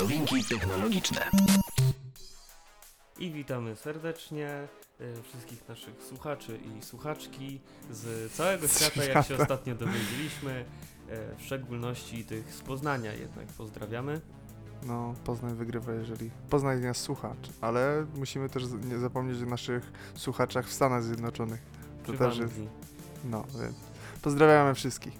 [0.00, 1.30] Nowinki technologiczne.
[3.18, 4.68] I witamy serdecznie
[5.00, 7.60] y, wszystkich naszych słuchaczy i słuchaczki
[7.90, 10.64] z całego świata, jak się ostatnio dowiedzieliśmy,
[11.32, 14.20] y, w szczególności tych z Poznania jednak pozdrawiamy.
[14.86, 19.92] No, Poznań wygrywa, jeżeli Poznań nas słucha, czy- ale musimy też nie zapomnieć o naszych
[20.14, 21.60] słuchaczach w Stanach Zjednoczonych.
[22.06, 22.54] To też jest,
[23.24, 23.76] no, więc
[24.22, 25.14] pozdrawiamy wszystkich.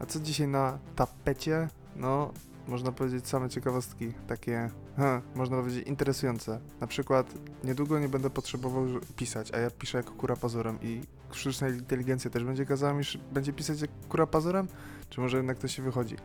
[0.00, 1.68] A co dzisiaj na tapecie?
[1.96, 2.32] No,
[2.70, 6.60] można powiedzieć same ciekawostki, takie, ha, można powiedzieć interesujące.
[6.80, 7.34] Na przykład,
[7.64, 11.00] niedługo nie będę potrzebował pisać, a ja piszę jako kura pazurem i
[11.32, 14.68] sztuczna inteligencja też będzie kazała mi, będzie pisać jak kura pazurem?
[15.10, 16.16] Czy może jednak to się wychodzi?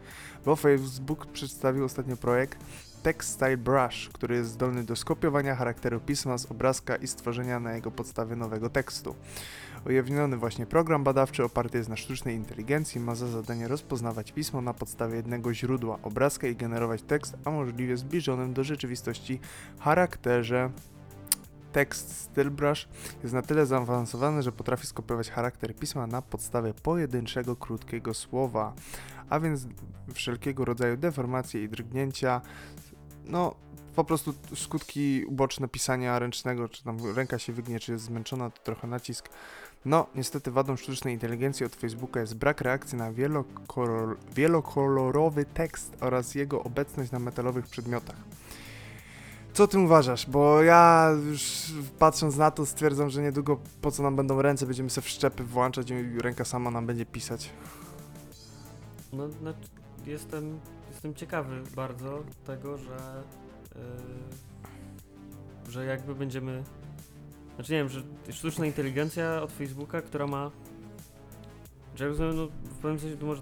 [0.46, 2.60] Bo Facebook przedstawił ostatnio projekt
[3.04, 7.74] Text Style Brush, który jest zdolny do skopiowania charakteru pisma z obrazka i stworzenia na
[7.74, 9.16] jego podstawie nowego tekstu.
[9.86, 14.74] Ujawniony właśnie program badawczy oparty jest na sztucznej inteligencji, ma za zadanie rozpoznawać pismo na
[14.74, 19.40] podstawie jednego źródła obrazka i generować tekst o możliwie zbliżonym do rzeczywistości
[19.80, 20.70] charakterze.
[21.72, 22.88] Tekst Stylebrush
[23.24, 28.74] jest na tyle zaawansowany, że potrafi skopiować charakter pisma na podstawie pojedynczego, krótkiego słowa,
[29.30, 29.68] a więc
[30.14, 32.42] wszelkiego rodzaju deformacje i drgnięcia.
[33.26, 33.56] No,
[33.96, 38.64] po prostu skutki uboczne pisania ręcznego, czy tam ręka się wygnie, czy jest zmęczona, to
[38.64, 39.30] trochę nacisk.
[39.86, 46.36] No, niestety wadą sztucznej inteligencji od Facebooka jest brak reakcji na wielokolor, wielokolorowy tekst oraz
[46.36, 48.16] jego obecność na metalowych przedmiotach.
[49.54, 50.30] Co o tym uważasz?
[50.30, 54.90] Bo ja już patrząc na to stwierdzam, że niedługo po co nam będą ręce, będziemy
[54.90, 57.50] sobie wszczepy włączać i ręka sama nam będzie pisać.
[59.14, 59.70] No, znaczy,
[60.06, 60.60] jestem,
[60.92, 63.24] jestem ciekawy bardzo tego, że,
[65.68, 66.64] y, że jakby będziemy.
[67.56, 70.52] Znaczy nie wiem, że sztuczna inteligencja od Facebooka, która ma.
[71.96, 73.42] Że jak rozumiem, no, w pewnym sensie to może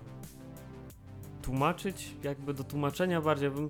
[1.42, 3.70] tłumaczyć, jakby do tłumaczenia bardziej, bym.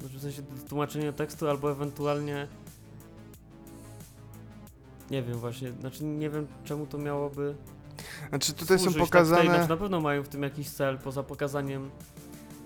[0.00, 2.48] Znaczy w sensie do tłumaczenia tekstu, albo ewentualnie.
[5.10, 7.54] Nie wiem właśnie, znaczy nie wiem czemu to miałoby
[8.28, 9.40] Znaczy tutaj są Tak, pokazane...
[9.40, 11.90] tutaj, znaczy na pewno mają w tym jakiś cel, poza pokazaniem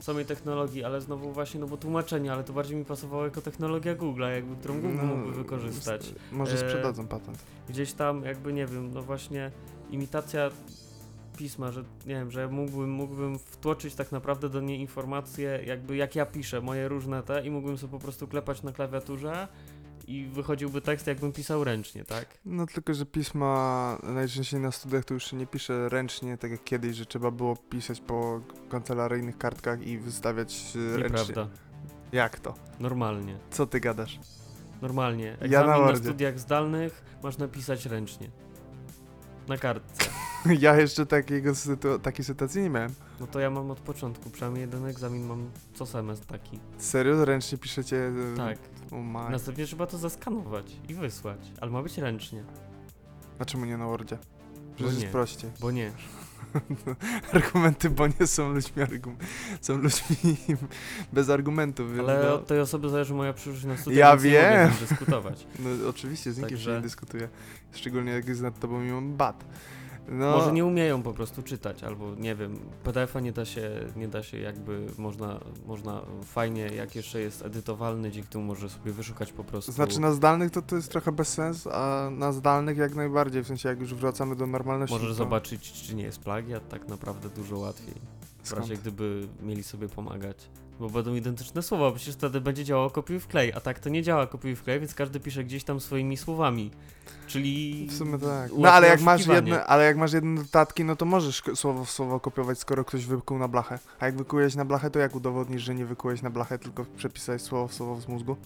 [0.05, 3.95] samej technologii, ale znowu właśnie, no bo tłumaczenie, ale to bardziej mi pasowało jako technologia
[3.95, 6.15] Google'a, jakby, którą Google No, mógłby wykorzystać.
[6.33, 7.39] Może E, sprzedadzą patent.
[7.69, 9.51] Gdzieś tam jakby, nie wiem, no właśnie
[9.91, 10.51] imitacja
[11.37, 16.17] pisma, że nie wiem, że mógłbym, mógłbym wtłoczyć tak naprawdę do niej informacje, jakby jak
[16.17, 19.49] ja piszę, moje różne te i mógłbym sobie po prostu klepać na klawiaturze
[20.07, 22.27] i wychodziłby tekst, jakbym pisał ręcznie, tak?
[22.45, 26.65] No tylko, że pisma najczęściej na studiach to już się nie pisze ręcznie, tak jak
[26.65, 31.03] kiedyś, że trzeba było pisać po kancelaryjnych kartkach i wystawiać e, ręcznie.
[31.19, 31.49] Nieprawda.
[32.13, 32.55] Jak to?
[32.81, 33.39] Normalnie.
[33.51, 34.21] Co ty gadasz?
[34.83, 35.25] Normalnie.
[35.41, 36.05] Ja Egzamin na na, Wordzie.
[36.05, 38.31] studiach zdalnych masz napisać ręcznie.
[39.49, 40.05] Na kartce.
[40.61, 42.95] ja jeszcze takiego sytu- takiej sytuacji nie miałem.
[43.21, 46.59] No to ja mam od początku, przynajmniej jeden egzamin mam co semestr taki.
[46.79, 47.25] Serio?
[47.25, 47.97] Ręcznie piszecie?
[48.35, 48.59] e, Tak.
[48.94, 49.31] O my.
[49.31, 51.38] Następnie trzeba to zaskanować i wysłać.
[51.60, 52.44] Ale ma być ręcznie.
[53.38, 54.16] A czemu nie na Wordzie?
[54.16, 55.00] Bo Przecież nie.
[55.00, 55.50] jest prościej.
[55.60, 55.91] Bo nie.
[57.32, 59.16] Argumenty, bo nie są ludźmi, argum-
[59.60, 60.16] są ludźmi
[61.12, 61.87] bez argumentów.
[61.99, 64.71] Ale no, od tej osoby zależy moja przyszłość na studiach, Ja wiem.
[64.88, 65.47] dyskutować.
[65.65, 67.28] no oczywiście z nikim się Także- nie dyskutuje.
[67.72, 69.44] Szczególnie jak jest nad tobą mimo bat.
[70.09, 74.09] No, Może nie umieją po prostu czytać, albo nie wiem, PDF-a nie da się, nie
[74.09, 79.33] da się jakby, można, można fajnie, jak jeszcze jest edytowalny, dzięki temu może sobie wyszukać
[79.33, 79.73] po prostu.
[79.73, 83.47] Znaczy na zdalnych to to jest trochę bez sensu, a na zdalnych jak najbardziej, w
[83.47, 84.95] sensie jak już wracamy do normalności.
[84.95, 87.95] Możesz to zobaczyć, czy nie jest plagiat, tak naprawdę dużo łatwiej.
[88.43, 88.63] W skąd?
[88.63, 90.37] razie gdyby mieli sobie pomagać.
[90.81, 94.27] Bo będą identyczne słowa, przecież wtedy będzie działało kopiuj wklej, a tak to nie działa
[94.27, 96.71] kopiuj wklej, więc każdy pisze gdzieś tam swoimi słowami.
[97.27, 97.87] Czyli.
[97.91, 98.51] W sumie tak.
[98.59, 101.91] No ale jak masz jedne, ale jak masz jedne notatki, no to możesz słowo w
[101.91, 103.79] słowo kopiować, skoro ktoś wykuł na blachę.
[104.01, 107.43] A jak wykułeś na blachę, to jak udowodnisz, że nie wykułeś na blachę, tylko przepisałeś
[107.43, 108.37] słowo w słowo z mózgu?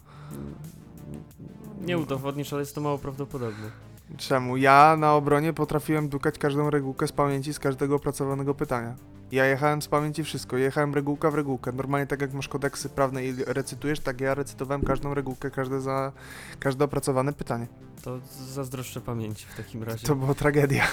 [1.81, 3.71] Nie udowodnisz, ale jest to mało prawdopodobne.
[4.17, 4.57] Czemu?
[4.57, 8.95] Ja na obronie potrafiłem dukać każdą regułkę z pamięci z każdego opracowanego pytania.
[9.33, 11.73] Ja jechałem z pamięci wszystko, jechałem regułka w regułkę.
[11.73, 16.13] Normalnie tak jak masz kodeksy prawne i recytujesz, tak ja recytowałem każdą regułkę, każde za
[16.61, 17.67] każde opracowane pytanie.
[18.03, 18.19] To
[18.53, 20.07] zazdroszczę pamięci w takim razie.
[20.07, 20.85] To była tragedia.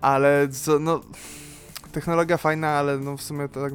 [0.00, 1.00] Ale co, no
[1.92, 3.72] technologia fajna, ale no w sumie to tak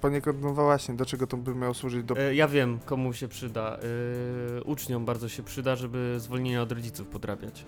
[0.00, 3.28] poniekąd no właśnie, do czego to by miało służyć do E, Ja wiem, komu się
[3.28, 3.78] przyda.
[4.58, 7.64] E, uczniom bardzo się przyda, żeby zwolnienia od rodziców podrabiać.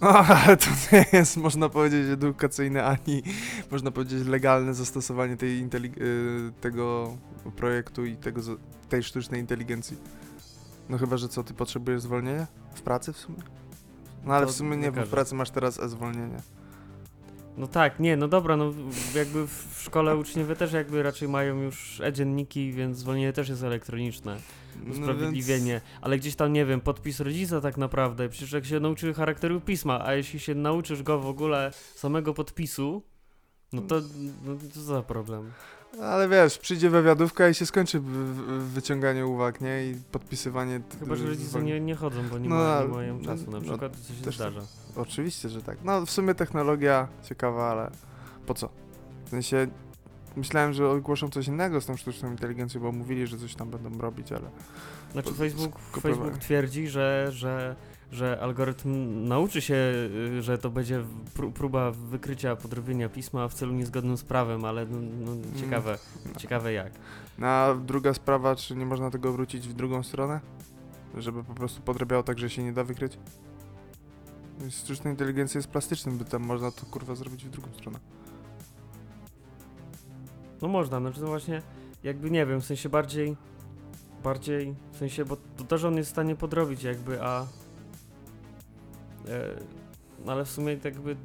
[0.00, 3.22] Ale to nie jest, można powiedzieć, edukacyjne, ani
[3.70, 7.16] można powiedzieć legalne zastosowanie tej y, tego
[7.56, 8.40] projektu i tego,
[8.88, 9.96] tej sztucznej inteligencji.
[10.88, 12.46] No chyba, że co, ty potrzebujesz zwolnienia?
[12.74, 13.38] W pracy w sumie?
[14.24, 16.42] No ale To w sumie nie, bo w pracy masz teraz e-zwolnienie.
[17.56, 18.72] No tak, nie, no dobra, no
[19.14, 24.36] jakby w szkole uczniowie też jakby raczej mają już e-dzienniki, więc zwolnienie też jest elektroniczne.
[24.84, 25.80] No Usprawiedliwienie.
[26.00, 28.28] Ale gdzieś tam, nie wiem, podpis rodzica tak naprawdę.
[28.28, 33.02] Przecież jak się nauczy charakteru pisma, a jeśli się nauczysz go w ogóle samego podpisu,
[33.72, 34.00] no to,
[34.44, 35.52] no, to za problem.
[36.02, 39.86] Ale wiesz, przyjdzie wywiadówka i się skończy wy- wy- wyciąganie uwag, nie?
[39.86, 40.80] I podpisywanie...
[41.00, 43.60] Chyba, że rodzice nie, nie chodzą, bo nie, No, ma, nie mają no, czasu na
[43.60, 44.60] no, przykład, co się też zdarza.
[44.96, 45.78] Oczywiście, że tak.
[45.84, 47.90] No w sumie technologia ciekawa, ale
[48.46, 48.68] po co?
[49.26, 49.66] W sensie
[50.36, 53.98] myślałem, że ogłoszą coś innego z tą sztuczną inteligencją, bo mówili, że coś tam będą
[53.98, 54.50] robić, ale
[55.12, 55.78] Znaczy Facebook.
[56.00, 57.76] Facebook twierdzi, że, że,
[58.12, 59.74] że algorytm nauczy się,
[60.38, 61.04] y, że to będzie
[61.36, 65.42] pró- próba wykrycia podrobienia pisma w celu niezgodnym z prawem, ale no, no, Mm.
[65.60, 65.98] ciekawe,
[66.36, 66.92] ciekawe jak.
[67.38, 70.40] No, a druga sprawa, czy nie można tego wrócić w drugą stronę?
[71.16, 73.18] Żeby po prostu podrabiało tak, że się nie da wykryć?
[74.60, 77.98] No Sztuczna inteligencja jest plastycznym, by tam można to kurwa zrobić w drugą stronę.
[80.62, 81.62] No można, znaczy to właśnie
[82.02, 83.36] jakby nie wiem, w sensie bardziej
[84.24, 87.46] bardziej, w sensie, bo to też on jest w stanie podrobić jakby, a no
[90.26, 91.16] ale w sumie jakby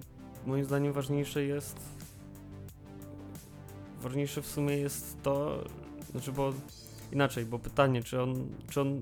[0.45, 1.79] moim zdaniem ważniejsze jest
[4.01, 5.63] ważniejsze w sumie jest to,
[6.11, 6.53] znaczy bo
[7.11, 8.99] inaczej, bo pytanie, czy on, czy on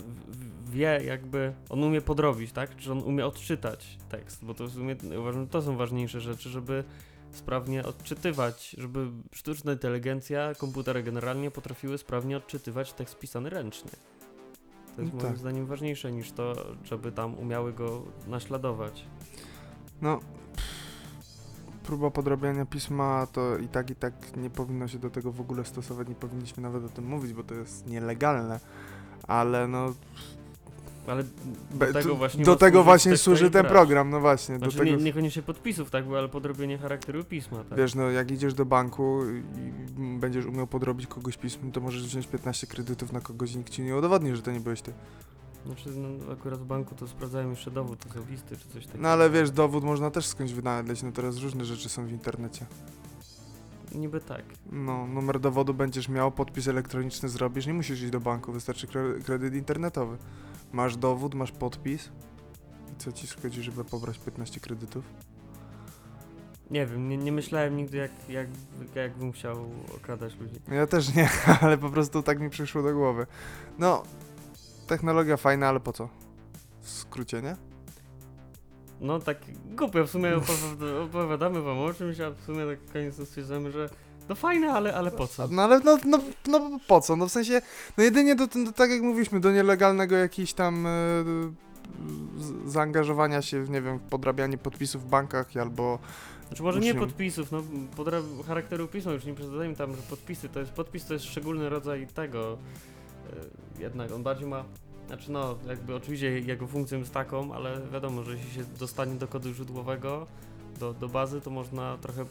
[0.72, 2.76] wie jakby, on umie podrobić, tak?
[2.76, 6.84] Czy on umie odczytać tekst, bo to w sumie uważam, to są ważniejsze rzeczy, żeby
[7.32, 13.92] sprawnie odczytywać, żeby sztuczna inteligencja, komputery generalnie potrafiły sprawnie odczytywać tekst pisany ręcznie.
[14.96, 15.38] To jest No moim tak.
[15.40, 16.54] zdaniem ważniejsze niż to,
[16.84, 19.06] żeby tam umiały go naśladować.
[20.02, 20.20] No,
[21.84, 25.66] próba podrabiania pisma to i tak, i tak nie powinno się do tego w ogóle
[25.66, 28.60] stosować, nie powinniśmy nawet o tym mówić, bo to jest nielegalne.
[29.28, 29.94] Ale no,
[31.08, 31.24] Ale
[31.74, 34.58] be- do tego tu- właśnie do tego właśnie służy ten program, no właśnie.
[34.58, 37.78] Znaczy do tego, nie, niekoniecznie podpisów, tak, ale podrobienie charakteru pisma, tak.
[37.78, 39.22] Wiesz, no jak idziesz do banku
[39.98, 43.70] i będziesz umiał podrobić kogoś pism, to możesz wziąć 15 kredytów na kogoś i nikt
[43.70, 44.94] ci nie udowodni, że to nie byłeś ty.
[45.66, 49.04] Znaczy no, akurat w banku to sprawdzają jeszcze dowód osobisty czy coś takiego.
[49.04, 52.66] No ale wiesz, dowód można też skądś wynaleźć, no teraz różne rzeczy są w internecie.
[53.96, 54.44] Niby tak.
[54.72, 59.24] No, numer dowodu będziesz miał, podpis elektroniczny zrobisz, nie musisz iść do banku, wystarczy kre-
[59.24, 60.18] kredyt internetowy.
[60.74, 62.10] Masz dowód, masz podpis.
[62.94, 65.06] I co ci szkodzi, żeby pobrać 15 kredytów?
[66.72, 68.48] Nie wiem, nie, nie myślałem nigdy jak, jak,
[68.96, 70.56] jakbym chciał okradać ludzi.
[70.72, 71.30] Ja też nie,
[71.62, 73.28] ale po prostu tak mi przyszło do głowy.
[73.80, 74.04] No,
[74.88, 76.10] technologia fajna, ale po co?
[76.82, 77.56] W skrócie, nie?
[79.02, 79.38] No tak
[79.78, 83.90] głupio, w sumie opowiada- opowiadamy wam o czymś, a w sumie tak koniec stwierdzamy, że
[84.30, 85.48] no fajne, ale, ale po co?
[85.48, 87.16] No ale no, no, no po co?
[87.16, 87.62] No w sensie,
[87.98, 90.90] no jedynie do, do tak jak mówiliśmy, do nielegalnego jakiejś tam e,
[92.66, 96.00] zaangażowania się, w, nie wiem, w podrabianie podpisów w bankach albo...
[96.48, 97.64] Znaczy może nie podpisów, no
[97.98, 101.70] podra- charakteru pisma już nie przesadzajmy tam, że podpisy to jest podpis to jest szczególny
[101.70, 102.58] rodzaj tego
[103.78, 104.64] e, jednak on bardziej ma
[105.08, 109.28] znaczy no jakby oczywiście jego funkcją jest taką, ale wiadomo, że jeśli się dostanie do
[109.28, 110.28] kodu źródłowego,
[110.80, 112.26] do, do bazy, to można trochę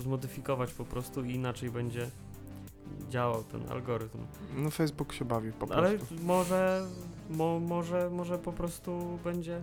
[0.00, 2.10] zmodyfikować po prostu i inaczej będzie
[3.10, 4.18] działał ten algorytm.
[4.56, 5.84] No Facebook się bawi po prostu.
[5.84, 6.86] Ale może,
[7.30, 9.62] mo, może, może po prostu będzie.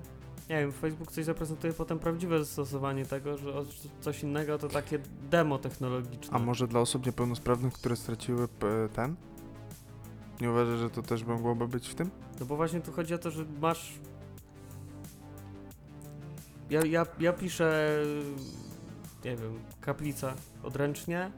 [0.50, 3.54] Nie wiem, Facebook coś zaprezentuje potem prawdziwe zastosowanie tego, że
[4.02, 5.00] coś innego to takie
[5.30, 6.38] demo technologiczne.
[6.38, 8.48] A może dla osób niepełnosprawnych, które straciły
[8.94, 9.16] ten?
[10.42, 12.12] Nie uważasz, że to też mogłoby być w tym?
[12.40, 13.94] No bo właśnie tu chodzi o to, że masz.
[16.70, 17.98] Ja, ja, ja piszę,
[19.26, 21.32] nie wiem, kaplica odręcznie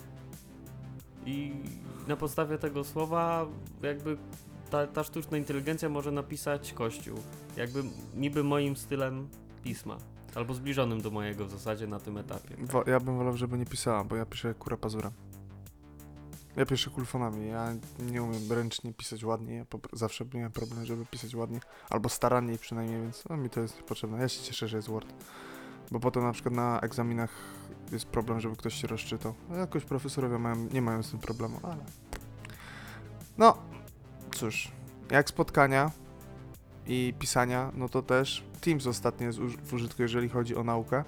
[1.25, 1.53] i
[2.07, 3.45] na podstawie tego słowa
[3.81, 4.17] jakby
[4.69, 7.17] ta, ta sztuczna inteligencja może napisać kościół.
[7.57, 7.83] Jakby
[8.15, 9.27] niby moim stylem
[9.63, 9.97] pisma.
[10.35, 12.55] Albo zbliżonym do mojego w zasadzie na tym etapie.
[12.87, 15.11] Ja bym wolał, żeby nie pisała, bo ja piszę kura pazura.
[16.55, 17.75] Ja piszę kulfonami, ja
[18.11, 21.59] nie umiem ręcznie pisać ładnie, ja zawsze miałem problem, żeby pisać ładnie,
[21.89, 24.17] albo staranniej przynajmniej, więc no, mi to jest potrzebne.
[24.17, 25.13] Ja się cieszę, że jest Word,
[25.91, 27.29] bo potem na przykład na egzaminach
[27.91, 29.33] jest problem, żeby ktoś się rozczytał.
[29.51, 31.77] A jakoś profesorowie mają, nie mają z tym problemu, ale...
[33.37, 33.57] No,
[34.35, 34.71] cóż,
[35.11, 35.91] jak spotkania
[36.87, 41.03] i pisania, no to też Teams ostatnio jest w użytku, jeżeli chodzi o naukę.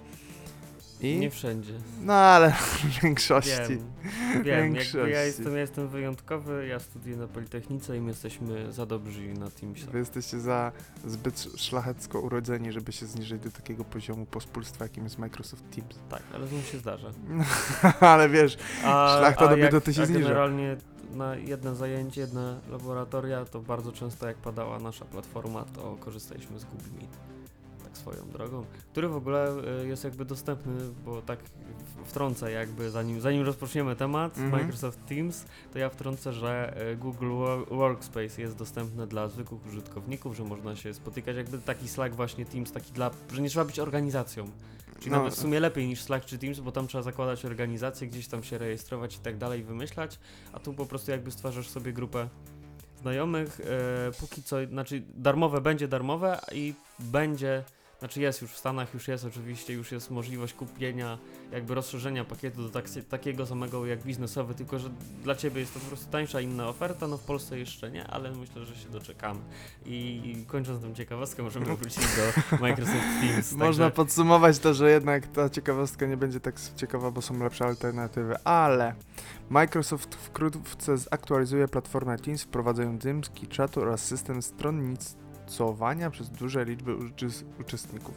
[1.13, 1.19] I...
[1.19, 1.74] Nie wszędzie.
[2.01, 3.51] No ale w większości.
[3.69, 4.74] Wiem, wiem.
[4.74, 5.12] Większości.
[5.12, 9.50] ja jestem, ja jestem wyjątkowy, ja studiuję na Politechnice i my jesteśmy za dobrzy na
[9.50, 9.85] Teamsie.
[9.91, 10.71] Wy jesteście za
[11.05, 15.95] zbyt szlachecko urodzeni, żeby się zniżyć do takiego poziomu pospólstwa, jakim jest Microsoft Teams.
[16.09, 17.07] Tak, ale znów się zdarza.
[18.00, 20.21] ale wiesz, A, Szlachta do jak- biedoty się a zniża.
[20.21, 20.77] generalnie
[21.13, 26.65] na jedne zajęcie, jedne laboratoria, to bardzo często jak padała nasza platforma, to korzystaliśmy z
[26.65, 27.17] Google Meet.
[27.98, 30.74] Swoją drogą, który w ogóle y, jest jakby dostępny,
[31.06, 31.40] bo tak
[32.06, 34.52] wtrącę jakby, zanim, zanim rozpoczniemy temat Mhm.
[34.52, 40.36] Microsoft Teams, to ja wtrącę, że y, Google Wo- Workspace jest dostępny dla zwykłych użytkowników,
[40.38, 43.80] że można się spotykać, jakby taki Slack właśnie Teams, taki dla, że nie trzeba być
[43.80, 44.46] organizacją.
[45.00, 45.18] Czyli No.
[45.18, 48.44] nawet w sumie lepiej niż Slack czy Teams, bo tam trzeba zakładać organizację, gdzieś tam
[48.44, 50.20] się rejestrować i tak dalej, wymyślać,
[50.54, 52.30] a tu po prostu jakby stwarzasz sobie grupę
[53.02, 57.64] znajomych, e, póki co, znaczy darmowe będzie darmowe i będzie,
[58.00, 61.18] znaczy jest już w Stanach, już jest oczywiście, już jest możliwość kupienia,
[61.52, 64.90] jakby rozszerzenia pakietu do tak, takiego samego jak biznesowy, tylko że
[65.24, 68.32] dla Ciebie jest to po prostu tańsza inna oferta, no w Polsce jeszcze nie, ale
[68.32, 69.40] myślę, że się doczekamy.
[69.86, 73.52] I, kończąc tą ciekawostkę, możemy wrócić do Microsoft Teams.
[73.52, 77.66] Można także- podsumować to, że jednak ta ciekawostka nie będzie tak ciekawa, bo są lepsze
[77.66, 78.96] alternatywy, ale
[79.50, 84.42] Microsoft wkrótce zaktualizuje platformę Teams, wprowadzając dymski czatu oraz system
[85.48, 86.96] stronnicowania przez duże liczby
[87.60, 88.16] uczestników.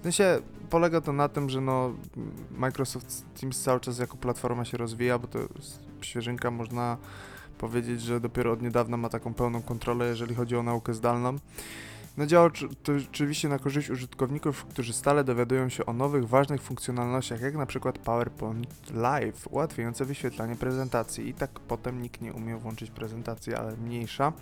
[0.00, 0.38] W sensie
[0.70, 1.94] polega to na tym, że no
[2.50, 5.38] Microsoft Teams cały czas jako platforma się rozwija, bo to
[6.00, 6.96] świeżynka, można
[7.58, 11.36] powiedzieć, że dopiero od niedawna ma taką pełną kontrolę, jeżeli chodzi o naukę zdalną.
[12.16, 12.50] No działa
[12.82, 17.66] to oczywiście na korzyść użytkowników, którzy stale dowiadują się o nowych, ważnych funkcjonalnościach, jak na
[17.66, 21.28] przykład PowerPoint Live, ułatwiające wyświetlanie prezentacji.
[21.28, 24.32] I tak potem nikt nie umie włączyć prezentacji, ale mniejsza.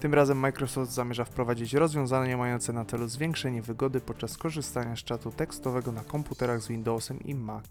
[0.00, 5.30] Tym razem Microsoft zamierza wprowadzić rozwiązania mające na celu zwiększenie wygody podczas korzystania z czatu
[5.30, 7.64] tekstowego na komputerach z Windowsem i Mac.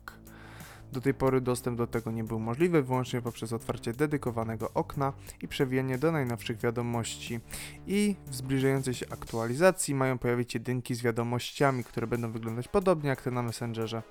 [0.91, 5.47] Do tej pory dostęp do tego nie był możliwy wyłącznie poprzez otwarcie dedykowanego okna i
[5.47, 7.39] przewijanie do najnowszych wiadomości
[7.87, 13.21] i w zbliżającej się aktualizacji mają pojawić jedynki z wiadomościami, które będą wyglądać podobnie jak
[13.21, 14.03] te na Messengerze.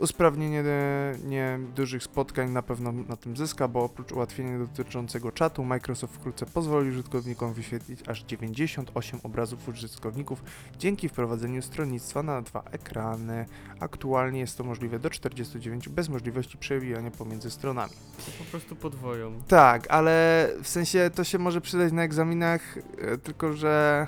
[0.00, 0.64] Usprawnienie
[1.24, 6.46] nie dużych spotkań na pewno na tym zyska, bo oprócz ułatwienia dotyczącego czatu, Microsoft wkrótce
[6.46, 10.42] pozwoli użytkownikom wyświetlić aż 98 obrazów użytkowników
[10.78, 13.46] dzięki wprowadzeniu stronnictwa na dwa ekrany.
[13.80, 17.92] Aktualnie jest to możliwe do 49 bez możliwości przewijania pomiędzy stronami.
[18.38, 19.42] po prostu podwoją.
[19.48, 24.06] Tak, ale w sensie to się może przydać na egzaminach, e, tylko że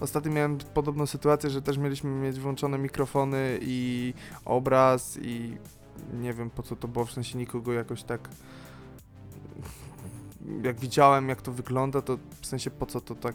[0.00, 4.14] ostatnio miałem podobną sytuację, że też mieliśmy mieć włączone mikrofony i
[4.44, 5.56] obraz i
[6.20, 8.28] nie wiem po co to było, w sensie nikogo jakoś tak
[10.62, 13.34] jak widziałem jak to wygląda, to w sensie po co to tak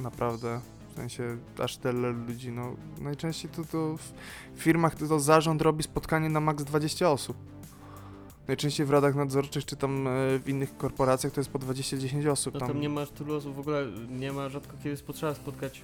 [0.00, 0.60] naprawdę
[0.92, 3.96] w sensie aż tyle ludzi, no najczęściej to, to
[4.54, 7.36] w firmach to, to zarząd robi spotkanie na maks 20 osób.
[8.48, 12.54] Najczęściej w radach nadzorczych czy tam e, w innych korporacjach to jest po 20-10 osób.
[12.54, 12.68] No tam.
[12.68, 15.82] tam nie masz tylu osób, w ogóle nie ma rzadko kiedy potrzeba spotkać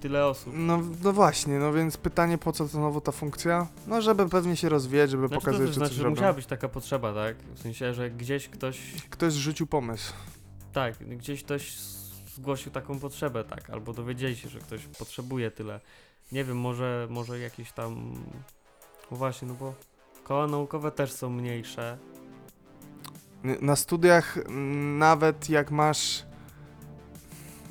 [0.00, 0.52] tyle osób.
[0.56, 3.66] No, no właśnie, no więc pytanie po co to znowu ta funkcja?
[3.86, 6.14] No żeby pewnie się rozwijać, żeby Znaczy, to pokazać, też że znaczy, coś że robią.
[6.16, 7.36] musiała być taka potrzeba, tak?
[7.54, 8.78] W sensie, że gdzieś ktoś,
[9.10, 10.12] Ktoś zrzucił pomysł.
[10.72, 11.76] tak, gdzieś ktoś
[12.36, 13.70] zgłosił taką potrzebę, tak?
[13.70, 15.80] Albo dowiedzieli się, że ktoś potrzebuje tyle.
[16.32, 18.14] Nie wiem, może, może jakieś tam...
[19.10, 19.74] No właśnie, no bo
[20.30, 21.98] koła naukowe też są mniejsze.
[23.60, 24.38] Na studiach
[24.98, 26.26] nawet jak masz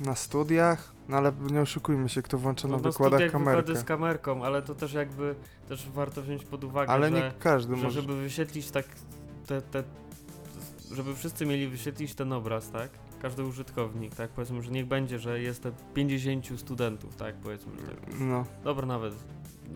[0.00, 3.56] na studiach, no ale nie oszukujmy się, kto włącza na No, wykładach kamerkę.
[3.62, 5.34] wykłady z kamerką, ale to też jakby,
[5.68, 7.14] też warto wziąć pod uwagę, Ale że...
[7.16, 8.00] nie każdy że może.
[8.00, 8.86] żeby wyświetlić tak
[9.46, 9.82] te, te,
[10.92, 12.90] żeby wszyscy mieli wyświetlić ten obraz, tak?
[13.22, 14.30] Każdy użytkownik, tak?
[14.30, 17.34] Powiedzmy, że niech będzie, że jest te 50 studentów, tak?
[17.34, 18.14] Powiedzmy, że tak.
[18.20, 19.14] No, Dobra, nawet,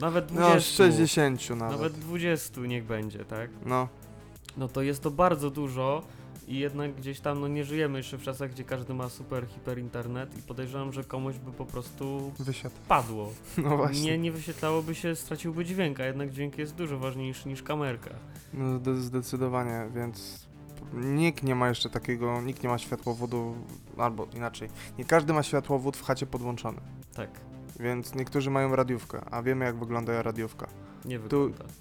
[0.01, 0.55] nawet 20.
[0.55, 1.77] no z 60 nawet.
[1.77, 3.51] Nawet 20 niech będzie, tak?
[3.67, 3.89] No,
[4.57, 6.03] No to jest to bardzo dużo
[6.49, 9.79] i jednak gdzieś tam, no nie żyjemy jeszcze w czasach, gdzie każdy ma super, hiper
[9.79, 12.75] internet i podejrzewam, że komuś by po prostu wysiadł.
[12.89, 13.33] padło.
[13.65, 14.03] No właśnie.
[14.03, 18.11] Nie, nie wyświetlałoby się, straciłby dźwięk, a jednak dźwięk jest dużo ważniejszy niż kamerka.
[18.55, 20.47] No zde- zdecydowanie, więc
[20.95, 23.55] nikt nie ma jeszcze takiego, nikt nie ma światłowodu,
[23.99, 26.81] albo inaczej, nie każdy ma światłowód w chacie podłączony,
[27.15, 27.31] Tak,
[27.81, 30.67] więc niektórzy mają radiówkę, a wiemy jak wygląda radiówka.
[31.05, 31.65] nie Tu- wygląda.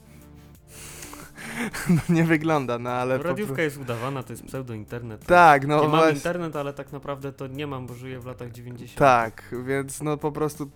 [1.89, 3.17] No nie wygląda, no ale...
[3.17, 5.25] po Radiówka pro- jest udawana, to jest pseudo-internet.
[5.25, 6.12] Tak, no mam właśnie.
[6.12, 9.00] internet, ale tak naprawdę to nie mam, bo żyję w latach 90.
[9.00, 10.71] Tak, więc no po prostu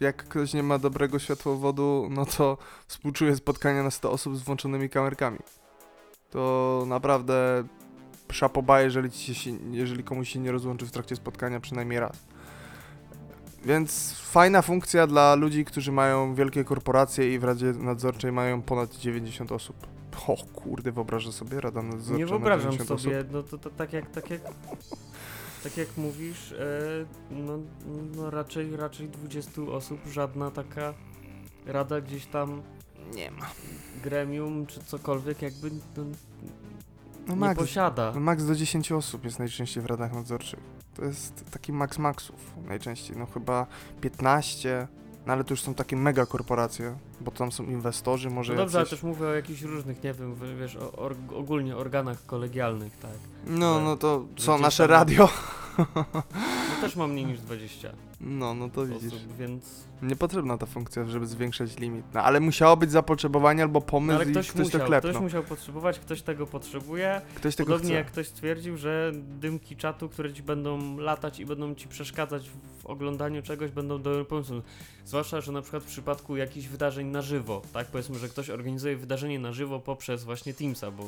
[0.00, 4.88] jak ktoś nie ma dobrego światłowodu, no to współczuję spotkania na 100 osób z włączonymi
[4.90, 5.38] kamerkami.
[6.30, 7.64] To naprawdę
[8.32, 12.26] szapoba, jeżeli, ci się, jeżeli komuś się nie rozłączy w trakcie spotkania przynajmniej raz.
[13.64, 18.96] Więc fajna funkcja dla ludzi, którzy mają wielkie korporacje i w Radzie Nadzorczej mają ponad
[18.96, 19.76] 90 osób.
[20.26, 23.32] O kurde, wyobrażę sobie, Rada Nadzorcza Nie na wyobrażam 90 sobie, osób.
[23.32, 24.40] no to, to tak jak, tak jak,
[25.64, 26.56] tak jak mówisz, e,
[27.30, 27.58] no,
[28.16, 30.94] no raczej, raczej 20 osób, żadna taka
[31.66, 32.62] rada gdzieś tam,
[33.14, 33.46] Nie ma.
[34.02, 36.04] gremium czy cokolwiek jakby, no,
[37.26, 38.12] No nie max, posiada.
[38.14, 40.60] no max do 10 osób jest najczęściej w radach nadzorczych.
[40.94, 42.36] To jest taki max maxów
[42.66, 43.16] najczęściej.
[43.16, 43.66] No chyba
[44.00, 44.88] 15,
[45.26, 48.78] no ale to już są takie mega korporacje, bo tam są inwestorzy, może No dobrze,
[48.78, 48.90] ale jacyś...
[48.90, 53.16] też mówię o jakichś różnych, nie wiem, wiesz, o, or, ogólnie organach kolegialnych, tak.
[53.46, 55.28] No, no to co, nasze radio?
[56.74, 57.92] No też mam mniej niż 20
[58.26, 59.12] No, no to widzisz.
[59.12, 59.84] osób, więc...
[60.02, 62.04] Niepotrzebna ta funkcja, żeby zwiększać limit.
[62.14, 65.12] No ale musiało być zapotrzebowanie albo No, pomysł ale i ktoś, ktoś to musiał, klepnął.
[65.12, 67.20] ktoś musiał potrzebować, ktoś tego potrzebuje.
[67.34, 67.94] Ktoś tego Podobnie chce.
[67.98, 72.50] jak ktoś stwierdził, że dymki czatu, które ci będą latać i będą ci przeszkadzać
[72.82, 74.62] w oglądaniu czegoś, będą dobrym pomysłem.
[75.04, 77.86] Zwłaszcza, że na przykład w przypadku jakichś wydarzeń na żywo, tak?
[77.86, 81.04] Powiedzmy, że ktoś organizuje wydarzenie na żywo poprzez właśnie Teamsa, bo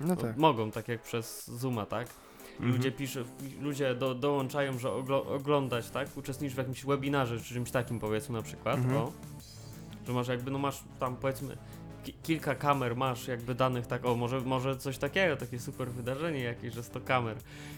[0.00, 0.36] No tak.
[0.36, 2.08] mogą, tak jak przez Zooma, tak?
[2.52, 2.72] Mhm.
[2.72, 3.20] Ludzie piszą,
[3.60, 6.08] ludzie do, dołączają, że oglo, oglądać, tak?
[6.16, 8.96] Uczestniczysz w jakimś webinarze czy czymś takim powiedzmy na przykład, Mhm.
[8.96, 9.12] o.
[10.06, 11.56] Że masz jakby, no masz tam powiedzmy
[12.04, 16.40] ki kilka kamer masz jakby danych tak, o może, może coś takiego, takie super wydarzenie
[16.40, 17.36] jakieś, że 100 kamer,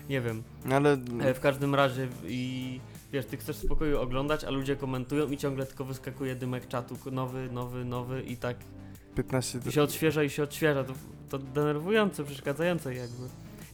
[0.08, 0.42] nie wiem.
[0.72, 2.80] Ale E, w każdym razie i
[3.12, 6.96] wiesz, ty chcesz w spokoju oglądać, a ludzie komentują i ciągle tylko wyskakuje dymek czatu,
[7.12, 8.56] nowy, nowy, nowy i tak
[9.16, 9.60] 15...
[9.66, 10.84] i się odświeża i się odświeża.
[10.84, 10.92] To,
[11.30, 13.28] to denerwujące, przeszkadzające jakby.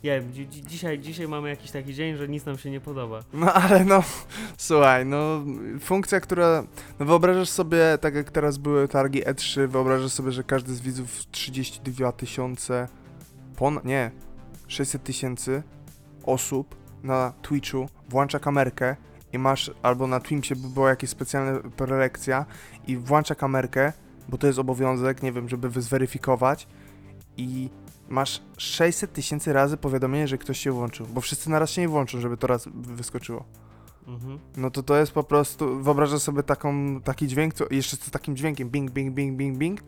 [0.04, 2.80] Nie wiem, dzi dzi dzisiaj, dzisiaj mamy jakiś taki dzień, że nic nam się nie
[2.80, 3.23] podoba.
[3.33, 4.02] No ale no,
[4.57, 5.45] słuchaj, no
[5.80, 6.64] funkcja, która,
[7.00, 11.26] no wyobrażasz sobie, tak jak teraz były targi E3, wyobrażasz sobie, że każdy z widzów
[11.30, 12.88] 32 tysiące,
[13.57, 14.11] pon, nie,
[14.69, 15.62] 600 tysięcy
[16.25, 18.97] osób na Twitchu włącza kamerkę
[19.33, 22.47] i masz, albo na Twimsie by była jakaś specjalna prelekcja
[22.87, 23.92] i włącza kamerkę,
[24.28, 26.66] bo to jest obowiązek, nie wiem, żeby zweryfikować
[27.37, 27.71] i
[28.11, 32.21] masz 600 tysięcy razy powiadomienie, że ktoś się włączył, bo wszyscy naraz się nie włączą,
[32.21, 33.45] żeby to raz wyskoczyło.
[34.07, 34.38] Mhm.
[34.57, 38.37] No to to jest po prostu, wyobrażasz sobie taką, taki dźwięk, co, jeszcze z takim
[38.37, 39.81] dźwiękiem, bing, bing, bing, bing, bing,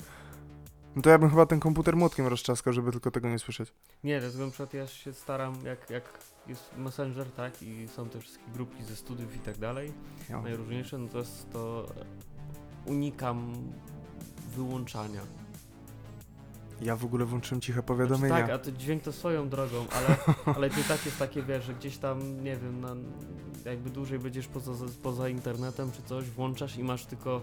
[0.96, 3.72] no to ja bym chyba ten komputer młotkiem rozczaskał, żeby tylko tego nie słyszeć.
[4.04, 8.20] Nie, dlatego na przykład ja się staram, jak, jak jest Messenger, tak, i są te
[8.20, 9.92] wszystkie grupki ze studiów i tak dalej,
[10.30, 10.42] No.
[10.42, 11.86] najróżniejsze, no to jest to
[12.86, 13.52] unikam
[14.56, 15.20] wyłączania.
[16.82, 18.36] Ja w ogóle włączyłem ciche Znaczy, powiadomienia.
[18.36, 20.16] tak, a to dźwięk to swoją drogą, ale,
[20.56, 22.96] ale to i tak jest takie, wiesz, że gdzieś tam, nie wiem, na,
[23.64, 27.42] jakby dłużej będziesz poza, poza internetem czy coś, włączasz i masz tylko,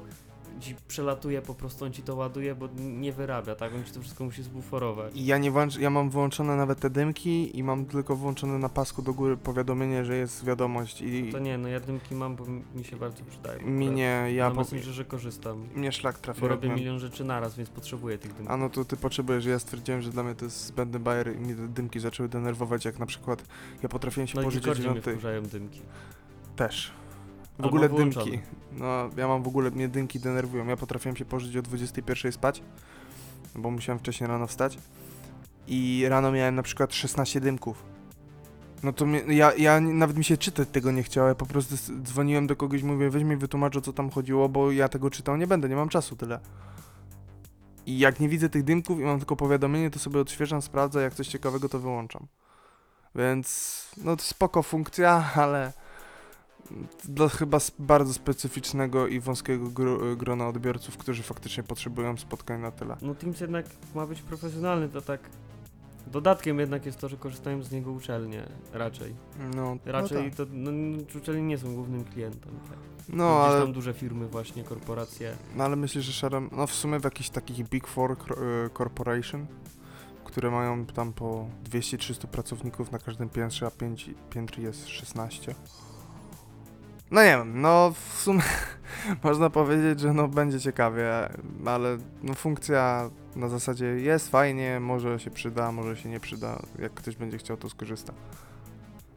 [0.59, 4.01] ci przelatuje po prostu, on ci to ładuje, bo nie wyrabia, tak, on ci to
[4.01, 5.15] wszystko musi zbuforować.
[5.15, 8.69] I ja nie włącz, ja mam wyłączone nawet te dymki i mam tylko włączone na
[8.69, 12.45] pasku do góry powiadomienie, że jest wiadomość i To nie, no ja dymki mam, bo
[12.75, 13.61] mi- się bardzo przydaje.
[13.63, 16.41] mi nie, ja Na po, Messengerze korzystam, mnie szlak trafił.
[16.41, 18.51] bo robię milion rzeczy naraz, więc potrzebuję tych dymków.
[18.51, 21.39] A no to ty potrzebujesz, ja stwierdziłem, że dla mnie to jest zbędny bajer i
[21.39, 23.43] mnie te dymki zaczęły denerwować, jak na przykład
[23.83, 25.01] ja potrafiłem się No położyć o 9.
[25.01, 25.81] wkurzają dymki.
[26.55, 26.91] Też.
[27.59, 28.39] W Albo ogóle dymki.
[28.71, 30.67] No, ja mam w ogóle, mnie dymki denerwują.
[30.67, 32.63] Ja potrafiłem się położyć o 21 spać,
[33.55, 34.77] bo musiałem wcześniej rano wstać.
[35.67, 37.83] I rano miałem na przykład 16 dymków.
[38.83, 41.75] No to mnie, ja, ja nawet mi się czytać tego nie chciało, ja po prostu
[42.03, 45.37] dzwoniłem do kogoś, mówię, weź mi wytłumacz o co tam chodziło, bo ja tego czytał
[45.37, 46.39] nie będę, nie mam czasu tyle.
[47.85, 51.13] I jak nie widzę tych dymków i mam tylko powiadomienie, to sobie odświeżam, sprawdzę, jak
[51.13, 52.27] coś ciekawego to wyłączam.
[53.15, 55.73] Więc, no to spoko funkcja, ale
[57.03, 62.97] dla chyba bardzo specyficznego i wąskiego gro, grona odbiorców, którzy faktycznie potrzebują spotkań na tyle.
[63.01, 65.19] No Teams jednak ma być profesjonalny, to tak
[66.07, 69.15] dodatkiem jednak jest to, że korzystają z niego uczelnie raczej.
[69.55, 70.35] No, Raczej no, tak.
[70.35, 70.71] to no,
[71.17, 72.51] uczelnie nie są głównym klientem.
[72.69, 72.77] Tak.
[73.09, 75.35] no Gdzieś ale, tam duże firmy właśnie, korporacje.
[75.55, 78.15] no ale myślę, że szarem, no w sumie w jakichś takich Big Four y,
[78.77, 79.45] Corporation,
[80.23, 85.55] które mają tam po 200-300 pracowników na każdym piętrze, a pięć, piętr jest 16.
[87.11, 88.41] No nie wiem, no w sumie
[89.23, 91.29] można powiedzieć, że no będzie ciekawie,
[91.65, 96.93] ale no funkcja na zasadzie jest fajnie, może się przyda, może się nie przyda, jak
[96.93, 98.13] ktoś będzie chciał to skorzysta.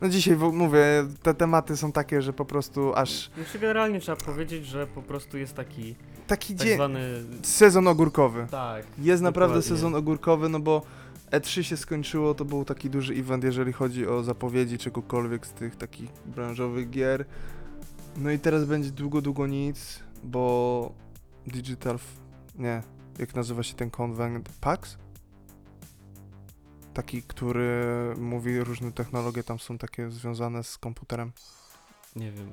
[0.01, 0.85] No dzisiaj mówię,
[1.23, 5.39] te tematy są takie, że po prostu aż Jeszcze generalnie trzeba powiedzieć, że po prostu
[5.39, 7.25] jest taki taki tak dzień, zwany...
[7.43, 8.47] sezon ogórkowy.
[8.51, 8.87] Tak.
[8.99, 9.77] Jest naprawdę Dokładnie.
[9.77, 10.83] sezon ogórkowy, no bo
[11.31, 15.77] E3 się skończyło, to był taki duży event, jeżeli chodzi o zapowiedzi czegokolwiek z tych
[15.77, 17.25] takich branżowych gier.
[18.17, 20.93] No i teraz będzie długo, długo nic, bo
[21.47, 21.99] Digital...
[22.55, 22.83] Nie,
[23.19, 24.49] jak nazywa się ten konwent?
[24.61, 24.99] PAX?
[26.95, 27.75] Taki, który
[28.19, 31.33] mówi różne technologie, tam są takie związane z komputerem.
[32.17, 32.53] Nie wiem.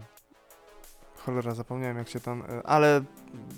[1.18, 2.42] Cholera, zapomniałem jak się tam...
[2.42, 3.04] e, Ale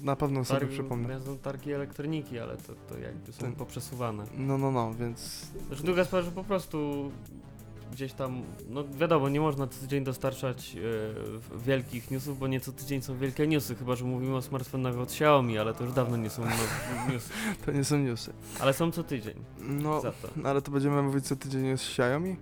[0.03, 1.21] na pewno sobie Targi, przypomnę.
[1.21, 4.25] są targi elektroniki, ale to, to jakby są Ten- poprzesuwane.
[4.37, 7.11] No, no, no, więc Znaczy druga sprawa, że po prostu
[7.91, 10.75] gdzieś tam, no wiadomo, nie można co tydzień dostarczać
[11.55, 14.97] e, wielkich newsów, bo nie co tydzień są wielkie newsy, chyba że mówimy o smartfonach
[14.97, 16.51] od Xiaomi, ale to już dawno nie są no,
[17.13, 17.29] newsy.
[17.65, 18.33] To nie są newsy.
[18.59, 20.27] Ale są co tydzień, No, za to.
[20.43, 22.35] ale to będziemy mówić co tydzień z Xiaomi?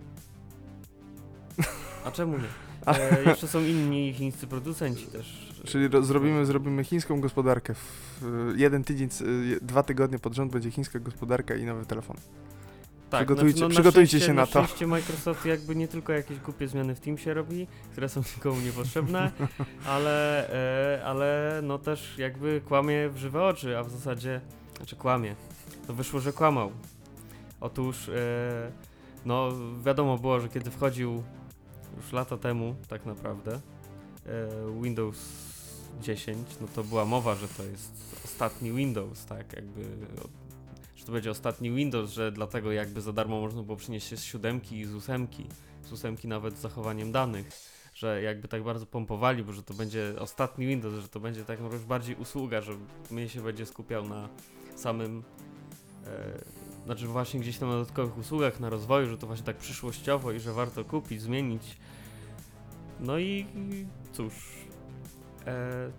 [2.05, 2.47] A czemu nie?
[2.87, 5.49] E, jeszcze są inni chińscy producenci też.
[5.65, 7.73] Czyli ro- zrobimy, zrobimy chińską gospodarkę.
[7.73, 9.09] W, jeden tydzień,
[9.61, 12.17] dwa tygodnie pod rząd będzie chińska gospodarka i nowy telefon.
[13.09, 14.63] Tak, przygotujcie- na przygotujcie szczęście- się na to.
[14.65, 19.31] Szczęście Microsoft jakby nie tylko jakieś głupie zmiany w Teamsie robi, które są nikomu niepotrzebne,
[19.85, 20.49] ale,
[20.97, 24.41] e, ale no też jakby kłamie w żywe oczy, a w zasadzie,
[24.77, 25.35] znaczy kłamie.
[25.87, 26.71] To wyszło, że kłamał.
[27.61, 28.71] Otóż, e,
[29.25, 29.49] no
[29.85, 31.23] wiadomo było, że kiedy wchodził
[31.97, 33.61] już lata temu tak naprawdę e,
[34.81, 35.17] Windows
[36.01, 39.81] 10, no to była mowa, że to jest ostatni Windows, tak jakby
[41.09, 44.79] to będzie ostatni Windows, że dlatego jakby za darmo można było przynieść się z siódemki
[44.79, 45.45] i z ósemki,
[45.83, 47.49] z ósemki nawet z zachowaniem danych,
[47.93, 51.59] że jakby tak bardzo pompowali, bo że to będzie ostatni Windows, że to będzie tak
[51.59, 52.71] już bardziej usługa, że
[53.11, 54.29] mnie się będzie skupiał na
[54.75, 55.23] samym,
[56.07, 56.41] e,
[56.85, 60.39] znaczy właśnie gdzieś tam na dodatkowych usługach, na rozwoju, że to właśnie tak przyszłościowo i
[60.39, 61.77] że warto kupić, zmienić.
[62.99, 63.45] No i
[64.13, 64.33] cóż,
[65.47, 65.91] e,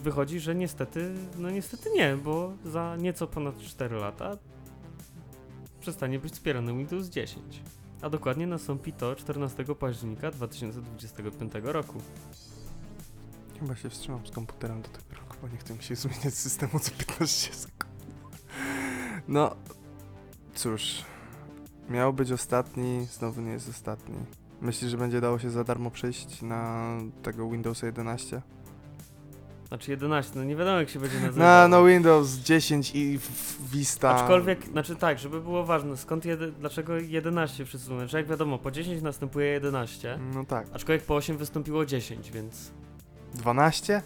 [0.00, 4.36] wychodzi, że niestety, no niestety nie, bo za nieco ponad 4 lata
[5.80, 7.62] przestanie być wspierany Windows 10.
[8.02, 11.98] A dokładnie nastąpi to 14 października 2025 roku.
[13.60, 16.78] Chyba się wstrzymam z komputerem do tego roku, bo nie chcę mi się zmieniać systemu
[16.78, 17.90] co 15 sekund.
[19.28, 19.56] No,
[20.54, 21.04] cóż.
[21.88, 24.14] Miał być ostatni, znowu nie jest ostatni.
[24.60, 26.90] Myślisz, że będzie dało się za darmo przejść na
[27.22, 28.42] tego Windowsa 11?
[29.70, 31.38] Znaczy 11, no nie wiadomo jak się będzie nazywał.
[31.48, 34.10] Na no Windows 10 i w- Vista.
[34.16, 38.58] Aczkolwiek, znaczy tak, żeby było ważne, skąd jedy, dlaczego 11 wszyscy mówią, że jak wiadomo,
[38.58, 40.66] po 10 następuje 11, No tak.
[40.72, 42.70] aczkolwiek po 8 wystąpiło 10, więc...
[43.34, 44.02] 12?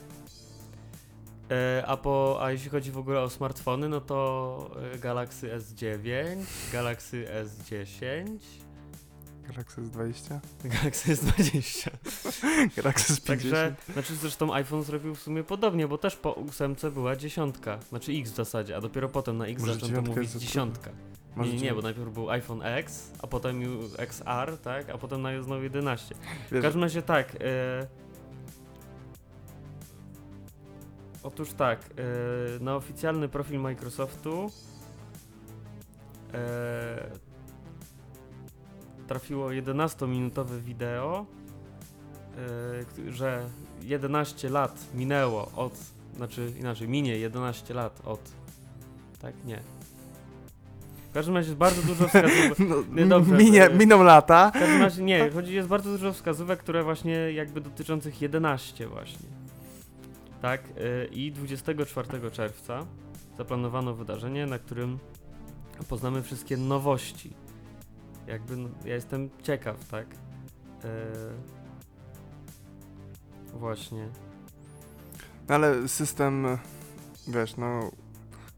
[1.50, 6.36] E, a, po, a jeśli chodzi w ogóle o smartfony, no to e, Galaxy S9,
[6.72, 8.26] Galaxy S10,
[9.48, 10.38] Galaxy S20?
[10.74, 11.90] Galaxy S20.
[12.76, 13.26] Galaxy S50?
[13.26, 18.12] Także, znaczy zresztą iPhone zrobił w sumie podobnie, bo też po ósemce była dziesiątka, znaczy
[18.12, 20.90] X w zasadzie, a dopiero potem na X Może zaczęto mówić dziesiątka.
[21.36, 23.62] Może nie, nie, bo najpierw był iPhone X, a potem
[23.98, 26.14] XR, tak, a potem na znowu 11.
[26.50, 27.36] W każdym razie tak.
[27.40, 27.86] E...
[31.22, 32.64] Otóż tak, e...
[32.64, 34.50] na oficjalny profil Microsoftu
[36.34, 37.23] e...
[39.06, 41.26] trafiło 11-minutowe wideo,
[43.08, 43.12] e...
[43.12, 43.44] że
[43.82, 45.74] 11 lat minęło od,
[46.16, 48.20] znaczy inaczej, minie 11 lat od,
[49.22, 49.60] tak, nie.
[51.10, 52.58] W każdym razie jest bardzo dużo wskazówek.
[52.90, 54.50] no, dobrze, minie, e, miną lata.
[54.50, 59.28] W każdym razie nie, chodzi, jest bardzo dużo wskazówek, które właśnie jakby dotyczących 11 właśnie.
[60.42, 62.86] Tak, y, i 24 czerwca
[63.38, 64.98] zaplanowano wydarzenie, na którym
[65.88, 67.30] poznamy wszystkie nowości.
[68.26, 70.06] Jakby, no, ja jestem ciekaw, tak?
[70.84, 70.88] Y,
[73.52, 74.08] właśnie.
[75.48, 76.46] No ale system,
[77.28, 77.90] wiesz, no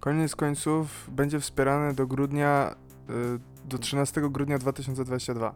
[0.00, 2.74] koniec końców będzie wspierany do grudnia,
[3.10, 5.54] y, do 13 grudnia 2022.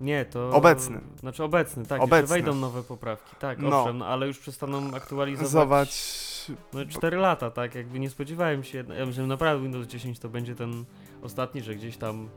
[0.00, 0.50] Nie, to...
[0.50, 1.00] Obecny.
[1.20, 2.26] Znaczy obecny, tak, Obecny.
[2.28, 3.80] wejdą nowe poprawki, tak, No.
[3.80, 5.50] owszem, no, ale już przestaną aktualizować...
[5.50, 6.24] Zobacz,
[6.72, 10.54] No 4 lata, tak, jakby nie spodziewałem się, ja myślałem, naprawdę Windows 10 to będzie
[10.54, 10.84] ten
[11.22, 12.28] ostatni, że gdzieś tam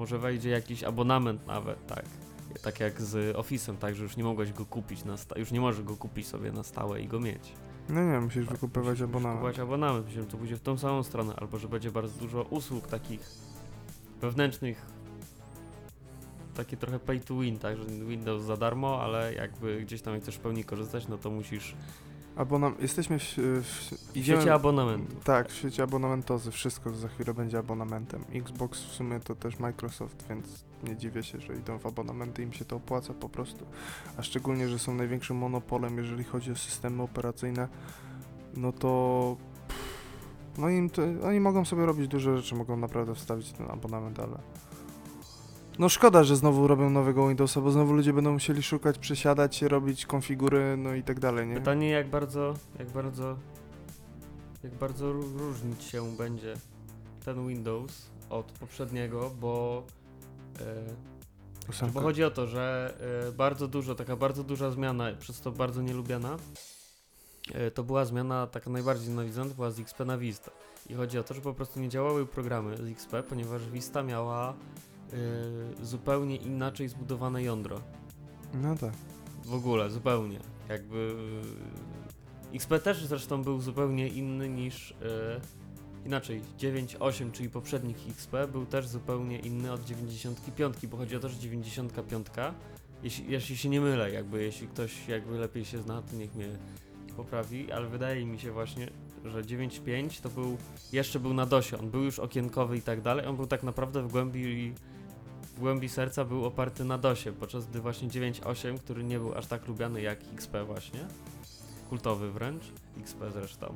[0.00, 2.04] może wejdzie jakiś abonament nawet, tak.
[2.62, 5.60] Tak jak z Office'em, tak, że już nie mogłeś go kupić na sta- już nie
[5.60, 7.52] możesz go kupić sobie na stałe i go mieć.
[7.88, 9.38] no nie, musisz Tak, wykupywać musisz- musisz abonament.
[9.40, 12.42] Kupować abonament, myślałem, że to pójdzie w tą samą stronę, albo że będzie bardzo dużo
[12.42, 13.20] usług takich
[14.20, 14.86] wewnętrznych,
[16.54, 20.22] takie trochę pay to win, tak, że Windows za darmo, ale jakby gdzieś tam jak
[20.22, 21.74] chcesz w pełni korzystać, no to musisz
[22.36, 23.64] Abonam jesteśmy w, w,
[24.12, 25.16] w idziemy, sieci abonamentu.
[25.24, 28.24] Tak, w świecie abonamentozy, wszystko za chwilę będzie abonamentem.
[28.34, 32.52] Xbox w sumie to też Microsoft, więc nie dziwię się, że idą w abonamenty, im
[32.52, 33.66] się to opłaca po prostu.
[34.16, 37.68] A szczególnie, że są największym monopolem, jeżeli chodzi o systemy operacyjne,
[38.56, 39.36] no to...
[39.68, 44.20] pff, No im to, oni mogą sobie robić duże rzeczy, mogą naprawdę wstawić ten abonament,
[44.20, 44.38] ale...
[45.78, 50.06] No szkoda, że znowu robią nowego Windowsa, bo znowu ludzie będą musieli szukać, przesiadać robić
[50.06, 51.54] konfigury, no i tak dalej, nie?
[51.54, 53.36] Pytanie jak bardzo, jak bardzo,
[54.64, 56.54] jak bardzo ró- różnić się będzie
[57.24, 59.82] ten Windows od poprzedniego, bo,
[60.60, 61.94] e, Ósemka.
[61.94, 62.94] bo chodzi o to, że
[63.28, 66.36] e, bardzo dużo, taka bardzo duża zmiana, przez to bardzo nielubiana,
[67.54, 70.50] e, to była zmiana taka najbardziej nienawidzona, to była z XP na Vista.
[70.90, 74.54] I chodzi o to, że po prostu nie działały programy z XP, ponieważ Vista miała
[75.82, 77.80] zupełnie inaczej zbudowane jądro.
[78.54, 78.92] No tak.
[79.44, 80.38] W ogóle, zupełnie.
[80.68, 81.14] Jakby.
[82.52, 84.90] e, XP też zresztą był zupełnie inny niż.
[84.90, 85.40] E,
[86.06, 91.28] inaczej, 9.8, czyli poprzednik XP, był też zupełnie inny od 95, bo chodzi o to,
[91.28, 92.26] że 95,
[93.02, 96.48] jeśli, jeśli się nie mylę, jakby jeśli ktoś jakby lepiej się zna, to niech mnie
[97.16, 98.90] poprawi, ale wydaje mi się właśnie,
[99.24, 100.56] że 9.5 to był.
[100.92, 104.02] Jeszcze był na DOSie, on był już okienkowy i tak dalej, on był tak naprawdę
[104.02, 104.74] w głębi
[105.60, 109.46] w głębi serca był oparty na DOSie, podczas gdy właśnie 9.8, który nie był aż
[109.46, 111.00] tak lubiany jak XP właśnie,
[111.88, 112.62] kultowy wręcz,
[113.00, 113.74] XP zresztą,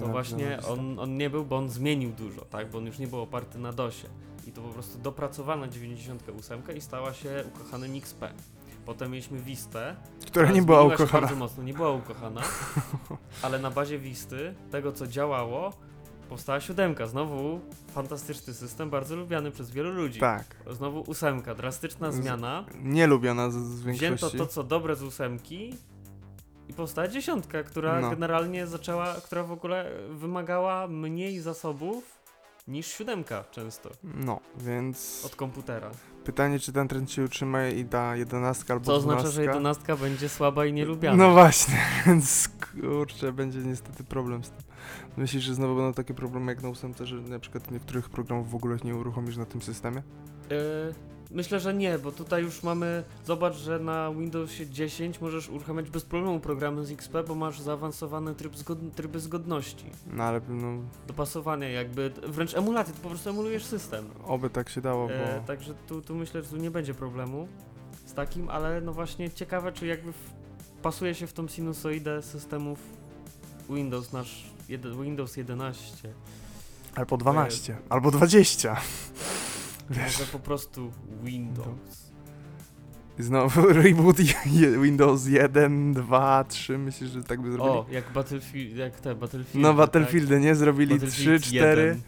[0.00, 3.06] to właśnie on, on nie był, bo on zmienił dużo, tak, bo on już nie
[3.06, 4.08] był oparty na DOSie
[4.46, 8.24] i to po prostu dopracowano 98 i stała się ukochanym XP.
[8.86, 11.20] Potem mieliśmy Vistę, Która nie była ukochana.
[11.20, 12.42] bardzo mocno, nie była ukochana,
[13.42, 15.72] ale na bazie Wisty, tego co działało,
[16.32, 17.06] powstała siódemka.
[17.06, 17.60] Znowu
[17.94, 20.20] fantastyczny system, bardzo lubiany przez wielu ludzi.
[20.20, 20.44] Tak.
[20.70, 22.64] Znowu ósemka, drastyczna Z- zmiana.
[22.82, 24.38] Nielubiona z, z Wzięto większości.
[24.38, 25.74] to, co dobre z ósemki
[26.68, 28.10] i powstała dziesiątka, która No.
[28.10, 32.04] generalnie zaczęła, która w ogóle wymagała mniej zasobów
[32.68, 35.90] niż siódemka często No, więc od komputera.
[36.22, 39.18] Pytanie, czy ten trend się utrzyma i da 11 albo Co 12.
[39.18, 41.16] oznacza, że jedenastka będzie słaba i nielubiana.
[41.16, 42.48] No właśnie, więc
[42.80, 44.62] kurczę, będzie niestety problem z tym.
[45.16, 48.54] Myślisz, że znowu będą takie problemy jak na ósemce, że na przykład niektórych programów w
[48.54, 50.02] ogóle nie uruchomisz na tym systemie?
[50.50, 50.94] Yy,
[51.32, 53.04] myślę, że nie, bo tutaj już mamy.
[53.24, 58.34] Zobacz, że na Windowsie 10 możesz uruchamiać bez problemu programy z XP, bo masz zaawansowany
[58.34, 59.84] tryb zgod tryby zgodności.
[60.12, 64.04] No ale no, Dopasowania, jakby wręcz emulację, po prostu emulujesz system.
[64.26, 65.14] oby tak się dało, bo...
[65.14, 67.48] E, także tu, tu myślę, że tu nie będzie problemu
[68.06, 70.30] z takim, ale no właśnie ciekawe, czy jakby w,
[70.82, 72.78] pasuje się w tą sinusoidę systemów
[73.70, 76.12] Windows nasz jed, Windows 11.
[76.94, 78.76] Albo 12, albo 20.
[79.92, 82.12] Wiesz, Może po prostu Windows.
[83.18, 84.16] znowu reboot
[84.82, 87.76] Windows 1, 2, 3, myślisz, że tak by zrobili?
[87.76, 89.62] O, jak Battlefield, jak te Battlefield.
[89.62, 90.54] no Battlefieldy, nie?
[90.54, 91.98] Zrobili 3, 4,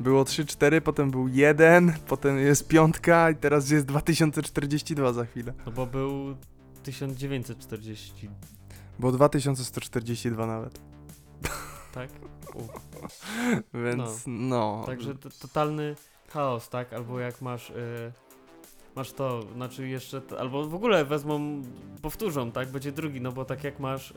[0.00, 5.52] było 3, 4, potem był 1, potem jest piątka i teraz jest 2042 za chwilę.
[5.66, 6.36] No bo był
[6.82, 8.28] 1940,
[8.98, 10.80] Było 2142 nawet.
[11.92, 12.10] tak?
[12.54, 12.60] U.
[13.84, 14.82] Więc no.
[14.86, 15.94] Także to, totalny
[16.28, 16.92] chaos, tak?
[16.92, 17.70] Albo jak masz.
[17.70, 18.12] Y,
[18.96, 20.22] masz to, znaczy jeszcze.
[20.38, 21.62] Albo w ogóle wezmą,
[22.02, 22.68] powtórzą, tak?
[22.68, 24.10] Będzie drugi, no bo tak jak masz.
[24.10, 24.14] Y,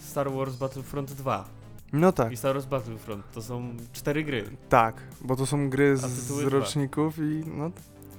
[0.00, 1.44] Star Wars Battlefront 2
[1.92, 4.44] No tak, i Star Wars Battlefront to są cztery gry.
[4.68, 7.70] tak, bo to są gry z, z roczników i no,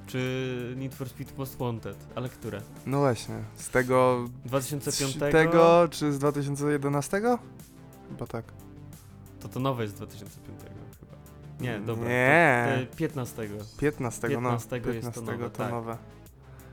[0.07, 2.61] Czy Need for Speed Most Wanted, ale które?
[2.85, 7.21] no właśnie, z tego 2005 z tego czy z 2011?
[8.09, 8.45] Chyba tak.
[9.39, 10.59] To to nowe jest z 2005
[10.99, 11.16] chyba.
[11.59, 12.09] Nie, dobra.
[12.09, 12.85] Nie.
[12.85, 13.49] To, to 15.
[13.77, 14.51] 15, 15 no.
[14.51, 15.71] jest to 15 nowe, to tak.
[15.71, 15.97] nowe.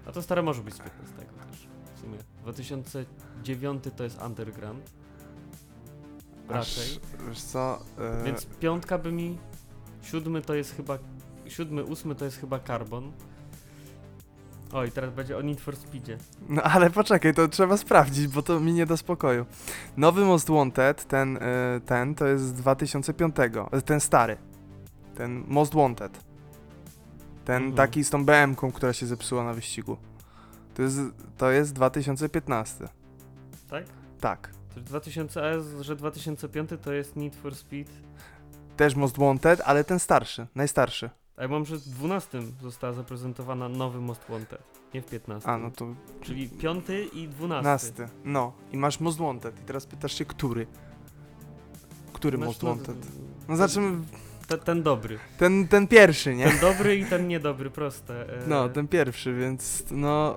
[0.07, 1.68] A to stare może być z 15 też.
[1.94, 2.18] W sumie.
[2.42, 4.90] 2009 to jest Underground.
[6.49, 6.85] Raczej.
[6.85, 9.38] Aż, wiesz co, e, Więc piątka by mi.
[10.03, 10.99] Siódmy to jest chyba.
[11.47, 13.12] Siódmy, ósmy to jest chyba Carbon.
[14.73, 16.18] Oj, teraz będzie o Need for Speedzie.
[16.49, 19.47] No ale poczekaj, to trzeba sprawdzić, bo to mi nie da spokoju.
[19.97, 23.37] Nowy Most Wanted, ten, e, ten to jest z 2005,
[23.73, 24.37] e, ten stary.
[25.16, 26.24] Ten Most Wanted.
[27.44, 27.74] Ten Mhm.
[27.77, 29.96] taki z tą BM-ką, która się zepsuła na wyścigu.
[30.74, 30.98] To jest,
[31.37, 32.88] to jest 2015.
[33.70, 33.85] Tak?
[34.20, 34.50] Tak.
[34.68, 37.92] To jest 2000, a jest, że 2005 to jest Need for Speed.
[38.77, 41.11] Też Most Wanted, ale ten starszy, najstarszy.
[41.37, 44.62] A ja mam, że w 12 została zaprezentowana nowy Most Wanted.
[44.94, 45.48] Nie w 15.
[45.48, 47.88] A, no to Czyli 5 i 12.
[47.88, 48.09] 15.
[48.24, 49.61] No, i masz Most Wanted.
[49.61, 50.66] I teraz pytasz się, który?
[52.12, 52.96] Który Masz, Most no, Wanted?
[53.48, 54.05] No zacznijmy,
[54.48, 55.18] Ten, ten dobry.
[55.38, 56.44] ten, ten pierwszy, nie?
[56.50, 58.42] Ten dobry i ten niedobry, proste.
[58.44, 60.35] e, No, ten pierwszy, więc no.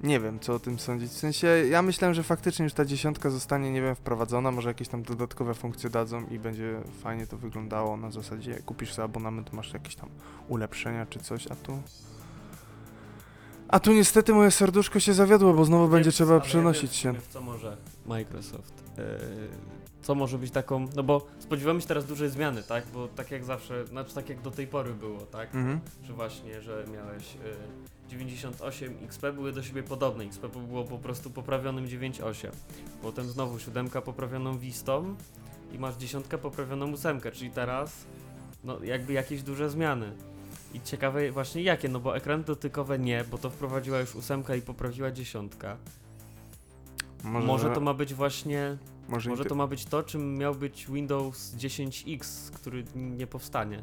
[0.00, 1.10] Nie wiem, co o tym sądzić.
[1.10, 4.88] W sensie, ja myślałem, że faktycznie już ta dziesiątka zostanie, nie wiem, wprowadzona, może jakieś
[4.88, 9.72] tam dodatkowe funkcje dadzą i będzie fajnie to wyglądało na zasadzie, kupisz sobie abonament, masz
[9.72, 10.08] jakieś tam
[10.48, 11.82] ulepszenia czy coś, a tu...
[13.68, 17.12] A tu niestety moje serduszko się zawiodło, bo znowu będzie trzeba przenosić się.
[17.12, 18.74] w co może Microsoft?
[18.98, 19.02] e,
[20.06, 20.88] co może być taką.
[20.96, 22.84] No bo spodziewamy się teraz dużej zmiany, tak?
[22.94, 25.54] Bo tak jak zawsze, znaczy tak jak do tej pory było, tak?
[25.54, 25.80] Mhm.
[26.02, 30.24] Że właśnie, że miałeś y, 98 XP były do siebie podobne.
[30.24, 32.48] XP było po prostu poprawionym 9.8.
[33.02, 35.16] Potem znowu siódemka poprawioną Vistą
[35.72, 38.06] i masz dziesiątkę poprawioną ósemkę, czyli teraz
[38.64, 40.12] no jakby jakieś duże zmiany.
[40.74, 44.62] I ciekawe właśnie jakie, no bo ekrany dotykowe nie, bo to wprowadziła już ósemka i
[44.62, 45.76] poprawiła dziesiątka.
[47.24, 51.54] Może, to ma być właśnie, może, może to ma być to, czym miał być Windows
[51.54, 53.82] 10X, który nie powstanie.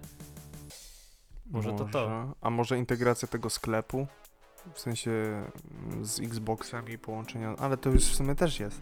[1.52, 2.10] może to to.
[2.10, 2.34] może.
[2.42, 4.08] A może integracja tego sklepu?
[4.74, 8.82] W sensie mm, z Xboxem i połączenia, ale to już w sumie też jest.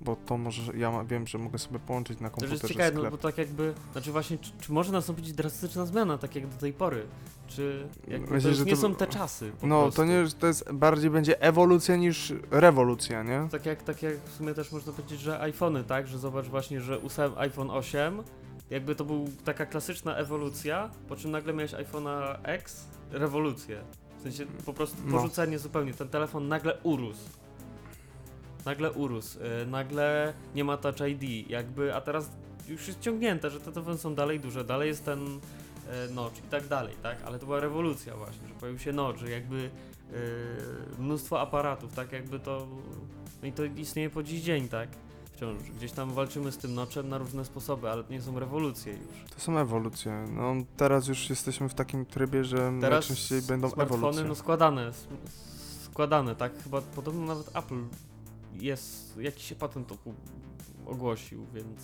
[0.00, 2.92] Bo to może, ja wiem, że mogę sobie połączyć na To już jest komputerze ciekawe,
[2.94, 3.10] no sklep.
[3.10, 6.72] bo tak jakby, znaczy właśnie, czy, czy może nastąpić drastyczna zmiana, tak jak do tej
[6.72, 7.06] pory?
[7.46, 9.96] Czy jakby Myślę, to nie to- są te czasy No, prostu.
[10.02, 13.48] to nie, to jest bardziej będzie ewolucja niż rewolucja, nie?
[13.50, 16.06] Tak jak, tak jak w sumie też można powiedzieć, że iPhony, tak?
[16.08, 18.22] Że zobacz właśnie, że ósem, iPhone 8,
[18.70, 23.80] jakby to był taka klasyczna ewolucja, po czym nagle miałeś iPhone'a X, rewolucję.
[24.18, 25.12] W sensie po prostu No.
[25.12, 25.94] porzucenie zupełnie.
[25.94, 27.28] Ten telefon nagle urósł.
[28.68, 29.38] Nagle urósł.
[29.38, 32.30] Yy, nagle nie ma Touch ID, jakby, a teraz
[32.68, 36.42] już jest ciągnięte, że te telefony są dalej duże, dalej jest ten yy, notch i
[36.42, 37.22] tak dalej, tak?
[37.24, 39.70] Ale to była rewolucja właśnie, że pojawił się notch, że jakby yy,
[40.98, 42.66] mnóstwo aparatów, tak jakby to...
[43.42, 44.88] No i to istnieje po dziś dzień, tak?
[45.32, 48.92] Wciąż gdzieś tam walczymy z tym noczem na różne sposoby, ale to nie są rewolucje
[48.92, 49.24] już.
[49.34, 50.24] To są ewolucje.
[50.32, 54.24] No, teraz już jesteśmy w takim trybie, że Teraz najczęściej będą smartfony ewolucje.
[54.24, 54.92] no składane,
[55.92, 56.62] składane, tak?
[56.62, 57.82] Chyba podobno nawet Apple
[58.52, 59.92] jest, jakiś się patent
[60.86, 61.80] ogłosił, więc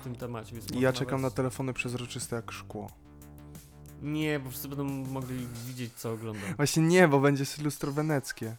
[0.00, 0.52] w tym temacie.
[0.52, 1.34] Więc ja czekam na nawet...
[1.34, 2.90] telefony przezroczyste jak szkło.
[4.02, 6.54] Nie, bo wszyscy będą mogli widzieć, co oglądam.
[6.56, 8.56] Właśnie nie, bo będzie lustro weneckie.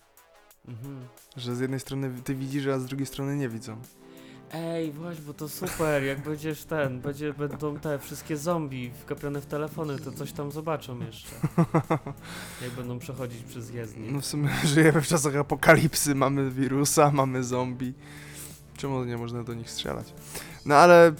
[0.67, 1.07] Mhm.
[1.37, 3.81] Że z jednej strony ty widzisz, a z drugiej strony nie widzą.
[4.53, 9.45] Ej, właśnie, bo to super, jak będziesz ten, będzie, będą te wszystkie zombie wkapione w
[9.45, 11.29] telefony, to coś tam zobaczą jeszcze.
[12.63, 14.11] Jak będą przechodzić przez jezdnię.
[14.11, 17.93] No w sumie żyjemy w czasach apokalipsy, mamy wirusa, mamy zombie.
[18.77, 20.13] Czemu nie można do nich strzelać?
[20.65, 21.13] No ale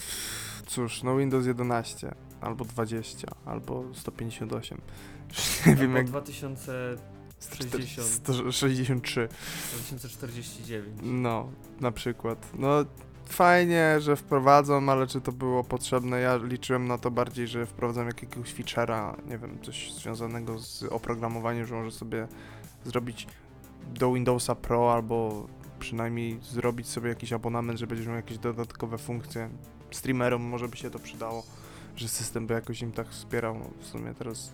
[0.67, 4.81] cóż, no Windows 11, albo 20, albo 158.
[5.29, 6.07] Już nie wiem Albo jak...
[6.07, 9.27] 2060, 163.
[9.71, 10.99] 2049.
[11.03, 12.47] No, na przykład.
[12.59, 12.85] No,
[13.25, 16.19] fajnie, że wprowadzą, ale czy to było potrzebne?
[16.19, 21.65] Ja liczyłem na to bardziej, że wprowadzą jakiegoś feature'a, nie wiem, coś związanego z oprogramowaniem,
[21.65, 22.27] że może sobie
[22.85, 23.27] zrobić
[23.93, 25.47] do Windowsa Pro albo
[25.79, 29.49] przynajmniej zrobić sobie jakiś abonament, że będziesz miał jakieś dodatkowe funkcje.
[29.91, 31.43] Streamerom może by się to przydało,
[31.95, 33.55] że system by jakoś im tak wspierał.
[33.59, 34.51] No, w sumie teraz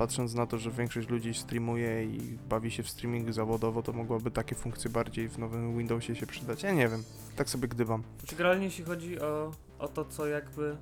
[0.00, 4.30] patrząc na to, że większość ludzi streamuje i bawi się w streaming zawodowo, to mogłoby
[4.30, 6.62] takie funkcje bardziej w nowym Windowsie się przydać.
[6.62, 7.04] Ja nie wiem,
[7.36, 8.02] tak sobie gdybam.
[8.18, 10.76] Znaczy, generalnie jeśli chodzi o, o to, co jakby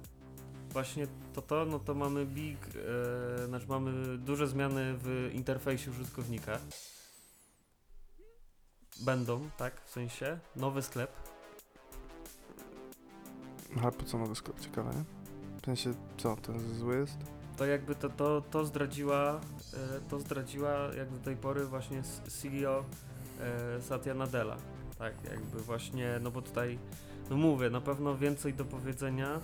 [0.71, 2.59] właśnie to to, no to mamy big,
[3.39, 6.59] e, znaczy mamy duże zmiany w interfejsie użytkownika.
[9.01, 11.11] Będą, tak, w sensie, nowy sklep.
[13.83, 14.61] Ale po co nowy sklep?
[14.61, 15.05] Ciekawe, nie?
[15.63, 17.38] W sensie, co, to zły jest?
[17.59, 19.41] To jakby to, to, to zdradziła,
[19.75, 22.85] e, to zdradziła jak do tej pory właśnie CEO
[23.41, 24.57] e, Satya Nadella.
[24.99, 26.79] Tak, jakby właśnie, no bo tutaj,
[27.31, 29.41] no mówię, na pewno więcej do powiedzenia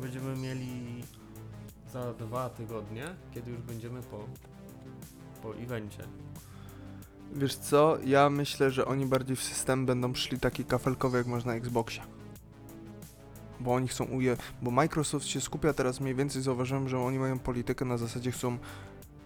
[0.00, 1.04] będziemy mieli
[1.92, 3.04] za dwa tygodnie,
[3.34, 4.24] kiedy już będziemy po,
[5.42, 6.02] po evencie.
[7.32, 11.52] Wiesz co, ja myślę, że oni bardziej w system będą szli taki kafelkowy, jak można
[11.52, 12.17] na Xboxie.
[13.60, 14.36] Bo oni chcą uje...
[14.62, 18.58] Bo Microsoft się skupia teraz mniej więcej, zauważyłem, że oni mają politykę na zasadzie chcą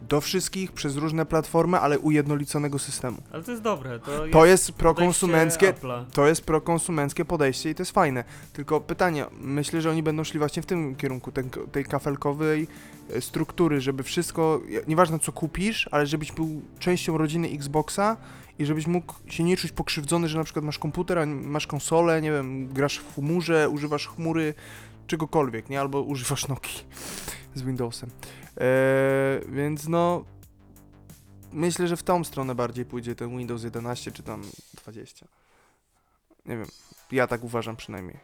[0.08, 3.18] do wszystkich, przez różne platformy, ale ujednoliconego systemu.
[3.32, 5.74] Ale to jest dobre, to jest To jest prokonsumenckie,
[6.12, 8.24] to jest prokonsumenckie podejście i to jest fajne.
[8.52, 12.68] Tylko pytanie, myślę, że oni będą szli właśnie w tym kierunku, ten, tej kafelkowej
[13.10, 18.16] e, struktury, żeby wszystko, nieważne co kupisz, ale żebyś był częścią rodziny Xboxa
[18.58, 22.32] i żebyś mógł się nie czuć pokrzywdzony, że na przykład masz komputer, masz konsolę, nie
[22.32, 24.54] wiem, grasz w chmurze, używasz chmury,
[25.06, 25.80] czegokolwiek, nie?
[25.80, 26.84] Albo używasz Nokii
[27.54, 28.10] z Windowsem.
[28.56, 28.64] Eee,
[29.48, 30.24] więc no,
[31.52, 34.42] myślę, że w tą stronę bardziej pójdzie ten Windows 11 czy tam
[34.82, 35.26] 20.
[36.46, 36.66] Nie wiem,
[37.12, 38.18] ja tak uważam przynajmniej.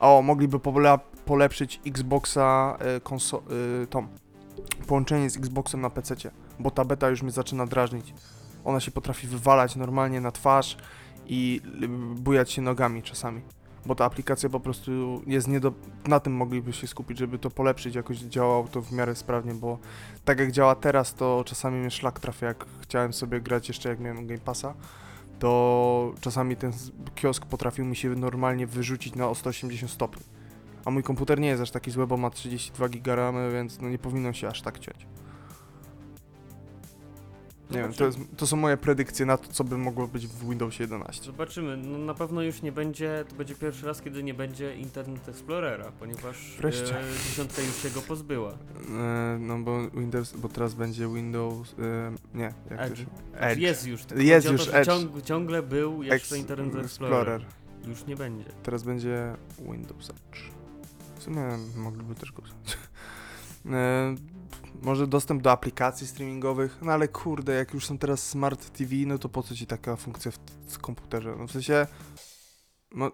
[0.00, 3.42] O, mogliby pole- polepszyć Xboxa y, konso-
[4.82, 6.14] y, połączenie z Xboxem na PC,
[6.58, 8.14] bo ta beta już mnie zaczyna drażnić.
[8.68, 10.76] Ona się potrafi wywalać normalnie na twarz
[11.26, 11.60] i
[12.14, 13.40] bujać się nogami czasami.
[13.86, 15.72] Bo ta aplikacja po prostu jest nie do...
[16.06, 19.78] Na tym mogliby się skupić, żeby to polepszyć, jakoś działało to w miarę sprawnie, bo
[20.24, 24.00] tak jak działa teraz, to czasami mnie szlak trafia, jak chciałem sobie grać jeszcze jak
[24.00, 24.74] miałem Game Passa,
[25.38, 26.72] to czasami ten
[27.14, 30.22] kiosk potrafił mi się normalnie wyrzucić na o 180 stopni.
[30.84, 33.98] A mój komputer nie jest aż taki zły, bo ma 32 GB, więc no nie
[33.98, 35.06] powinno się aż tak ciąć.
[37.70, 40.48] Nie wiem, to, jest, to są moje predykcje na to, co by mogło być w
[40.48, 41.24] Windowsie 11.
[41.24, 41.76] Zobaczymy.
[41.76, 45.92] No, na pewno już nie będzie, to będzie pierwszy raz, kiedy nie będzie Internet Explorera,
[46.00, 47.00] ponieważ Wreszcie.
[47.00, 48.50] e, dziesiątka już się go pozbyła.
[48.98, 52.98] E, no bo Windows, bo teraz będzie Windows, e, nie, jak to Edge.
[52.98, 53.04] się...
[53.38, 54.04] Znaczy Jest już.
[54.04, 54.86] tylko Jest chodzi o już to, że Edge.
[54.86, 57.44] Ciąg, ciągle był jeszcze Ex- Internet Explorer.
[57.88, 58.44] Już nie będzie.
[58.62, 59.34] Teraz będzie
[59.72, 60.38] Windows Edge.
[61.18, 61.42] W sumie
[61.76, 62.78] mogliby też go wziąć.
[63.66, 64.14] E,
[64.82, 69.18] może dostęp do aplikacji streamingowych, no ale kurde, jak już są teraz Smart TV, no
[69.18, 70.32] to po co ci taka funkcja
[70.66, 71.34] w, komputerze?
[71.38, 71.86] No w sensie,
[72.94, 73.10] no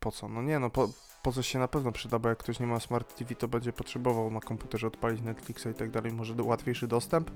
[0.00, 0.28] po co?
[0.28, 0.88] No nie, no po,
[1.22, 3.72] po coś się na pewno przyda, bo jak ktoś nie ma Smart TV, to będzie
[3.72, 7.30] potrzebował na komputerze odpalić Netflixa i tak dalej, może do, łatwiejszy dostęp?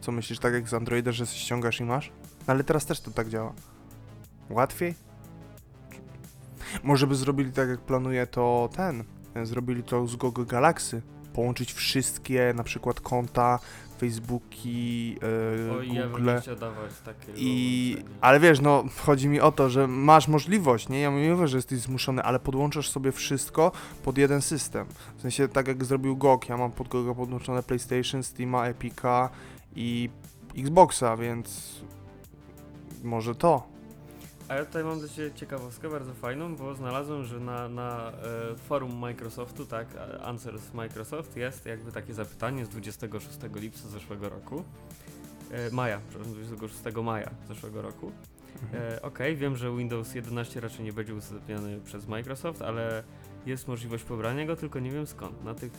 [0.00, 2.12] Co myślisz, tak jak z Androida, że ściągasz i masz?
[2.46, 3.54] No ale teraz też to tak działa.
[4.50, 4.94] Łatwiej?
[6.82, 9.04] Może by zrobili tak, jak planuje to ten.
[9.34, 11.02] e, Zrobili to z Google Galaxy.
[11.34, 13.58] Połączyć wszystkie, na przykład konta,
[13.98, 15.16] Facebooki,
[15.68, 16.30] e, Oj, ja bym Google.
[16.60, 21.00] dawać takiego I, ale wiesz, no, chodzi mi o to, że masz możliwość, nie?
[21.00, 23.72] Ja mówię, że jesteś zmuszony, ale podłączasz sobie wszystko
[24.04, 24.86] pod jeden system.
[25.16, 29.30] W sensie, tak jak zrobił GOG, ja mam pod GOG podłączone PlayStation, Steama, Epica
[29.76, 30.10] i
[30.58, 31.80] Xboxa, więc
[33.04, 33.73] może to.
[34.48, 38.56] A ja tutaj mam dla Ciebie ciekawostkę bardzo fajną, bo znalazłem, że na, na e,
[38.56, 39.86] forum Microsoftu, tak,
[40.22, 44.64] Answers Microsoft jest jakby takie zapytanie z 26 lipca zeszłego roku.
[45.50, 48.12] E, maja, przepraszam, 26 maja zeszłego roku.
[48.74, 53.02] E, Okej, wiem, że Windows 11 raczej nie będzie udostępniany przez Microsoft, ale
[53.46, 55.44] jest możliwość pobrania go, tylko nie wiem skąd.
[55.44, 55.72] Na tych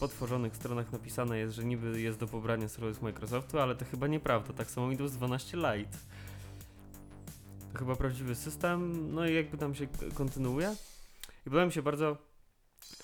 [0.00, 4.06] potworzonych stronach napisane jest, że niby jest do pobrania serwer z Microsoftu, ale to chyba
[4.06, 4.52] nieprawda.
[4.52, 5.98] Tak samo Windows 12 Lite.
[7.74, 10.76] To chyba prawdziwy system, no i jakby tam się kontynuuje.
[11.40, 12.16] I podoba mi się bardzo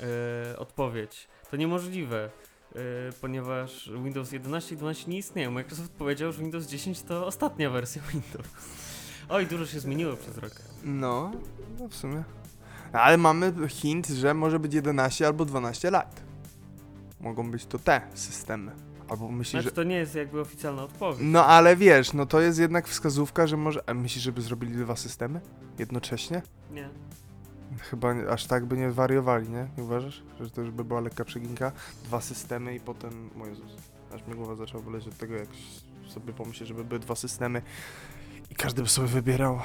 [0.01, 1.29] e, odpowiedź.
[1.51, 2.31] To niemożliwe,
[2.75, 2.79] e,
[3.21, 5.51] ponieważ Windows 11 i 12 nie istnieją.
[5.51, 8.47] Microsoft powiedział, że Windows 10 to ostatnia wersja Windows.
[9.29, 10.53] Oj, dużo się zmieniło przez rok.
[10.85, 11.33] No,
[11.79, 12.25] no w sumie.
[12.93, 16.23] Ale mamy hint, że może być 11 albo 12 Lite.
[17.21, 18.90] Mogą być to te systemy.
[19.11, 19.75] Albo myślisz, Znaczy że...
[19.75, 21.19] to nie jest jakby oficjalna odpowiedź.
[21.23, 23.81] No ale wiesz, no to jest jednak wskazówka, że może...
[23.87, 25.41] A myślisz, żeby zrobili dwa systemy?
[25.79, 26.43] Jednocześnie?
[26.71, 26.89] Nie.
[27.79, 29.69] Chyba nie, aż tak by nie wariowali, nie?
[29.79, 30.23] Nie uważasz?
[30.41, 31.73] Że to już by była lekka przeginka?
[32.05, 33.31] Dwa systemy i potem...
[33.43, 33.77] O Jezus.
[34.15, 35.49] Aż mi głowa zaczęła boleć od tego, jak
[36.09, 37.63] sobie pomyślę, żeby były dwa systemy
[38.51, 39.61] i każdy by sobie wybierał.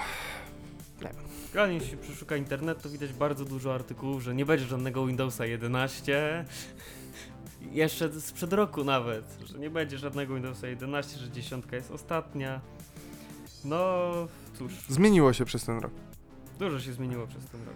[1.48, 5.46] Generalnie jeśli się przeszuka internet, to widać bardzo dużo artykułów, że nie będzie żadnego Windowsa
[5.46, 6.46] 11.
[7.76, 12.62] Jeszcze sprzed roku nawet, że nie będzie żadnego Windowsa 11, że dziesiątka jest ostatnia.
[13.66, 14.02] No
[14.58, 15.92] cóż, Zmieniło się przez ten rok.
[16.60, 17.76] dużo się zmieniło przez ten rok.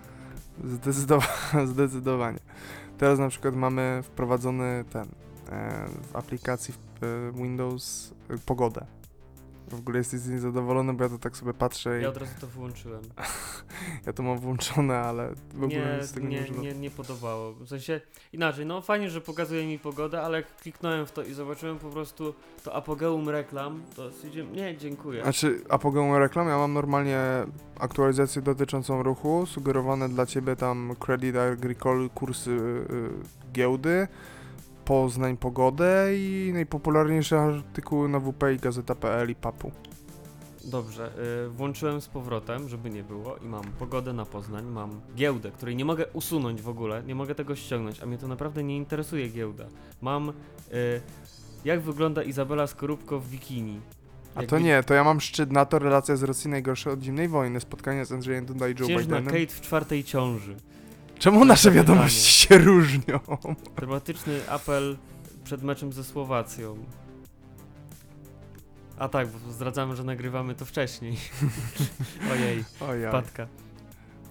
[0.73, 2.39] Zdecydowa- zdecydowanie.
[2.97, 5.07] Teraz na przykład mamy wprowadzony ten
[5.49, 8.85] e, w aplikacji w, e, Windows e, pogodę.
[9.69, 12.17] W ogóle jesteś z niej zadowolony, bo ja to tak sobie patrzę i Ja od
[12.17, 13.01] razu to wyłączyłem.
[14.05, 17.53] ja to mam włączone, ale w ogóle Nie, z tego nie, nie, nie, nie podobało.
[17.53, 18.01] W sensie
[18.33, 21.89] inaczej, no fajnie, że pokazuje mi pogodę, ale jak kliknąłem w to i zobaczyłem po
[21.89, 25.23] prostu to apogeum reklam, to stwierdziłem, nie, dziękuję.
[25.23, 27.19] Znaczy, apogeum reklam, ja mam normalnie
[27.79, 33.09] aktualizację dotyczącą ruchu, sugerowane dla ciebie tam Credit Agricole, kursy y, y,
[33.53, 34.07] giełdy,
[34.89, 39.71] Poznań pogodę i najpopularniejsze artykuły na WP i Gazeta.pl i Papu.
[40.65, 41.11] Dobrze,
[41.45, 45.75] y, włączyłem z powrotem, żeby nie było i mam pogodę na Poznań, mam giełdę, której
[45.75, 49.29] nie mogę usunąć w ogóle, nie mogę tego ściągnąć, a mnie to naprawdę nie interesuje
[49.29, 49.65] giełda.
[50.01, 50.33] Mam y,
[51.65, 53.81] jak wygląda Izabela Skorupko w bikini.
[54.35, 57.01] A Jak to nie, to ja mam szczyt na to, relacja z Rosji najgorsza od
[57.01, 59.41] zimnej wojny, spotkanie z Andrzejem Duda i Joe Księżna Bidenem.
[59.41, 60.55] Kate w czwartej ciąży.
[61.19, 63.19] Czemu nasze wiadomości się różnią?
[63.75, 64.97] Dramatyczny apel
[65.43, 66.77] przed meczem ze Słowacją.
[68.97, 71.17] A tak, bo zdradzamy, że nagrywamy to wcześniej.
[72.33, 73.07] Ojej, Ojej.
[73.07, 73.47] wpadka.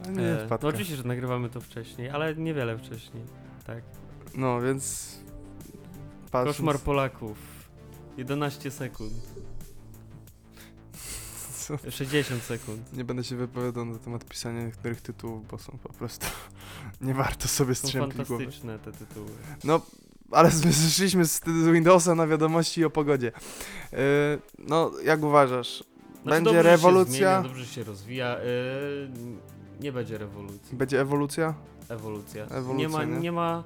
[0.06, 0.58] A nie, E, wpadka.
[0.62, 3.22] no oczywiście, że nagrywamy to wcześniej, ale niewiele wcześniej.
[3.66, 3.82] Tak.
[4.34, 5.14] No, więc...
[6.30, 6.56] Patrząc...
[6.56, 7.38] Koszmar Polaków.
[8.16, 9.12] 11 sekund.
[11.68, 11.90] Co?
[11.90, 12.92] 60 sekund.
[12.92, 16.26] Nie będę się wypowiadał na temat pisania niektórych tytułów, bo są po prostu...
[17.00, 18.44] nie warto sobie Są strzępli głowy.
[18.44, 19.30] fantastyczne te tytuły.
[19.64, 19.80] No,
[20.30, 23.32] ale my zeszliśmy z, z Windowsa na wiadomości o pogodzie.
[23.92, 23.98] Yy,
[24.58, 25.84] no, jak uważasz?
[26.22, 27.14] Znaczy, Będzie dobrze rewolucja?
[27.14, 28.26] Się zmienia, dobrze się rozwija.
[28.26, 28.42] E,
[29.80, 30.76] nie będzie rewolucji.
[30.76, 31.54] Będzie ewolucja?
[31.88, 32.44] Ewolucja.
[32.44, 33.18] Ewolucja, nie ma, nie?
[33.20, 33.64] nie ma.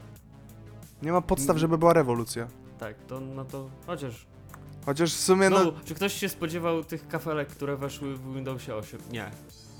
[1.03, 2.49] Nie ma podstaw, żeby była rewolucja.
[2.79, 3.71] Tak, to no to.
[3.87, 4.27] Chociaż.
[4.87, 5.65] Chociaż w sumie, no...
[5.65, 9.01] No, czy ktoś się spodziewał tych kafelek, które weszły w Windowsie 8?
[9.11, 9.31] Nie.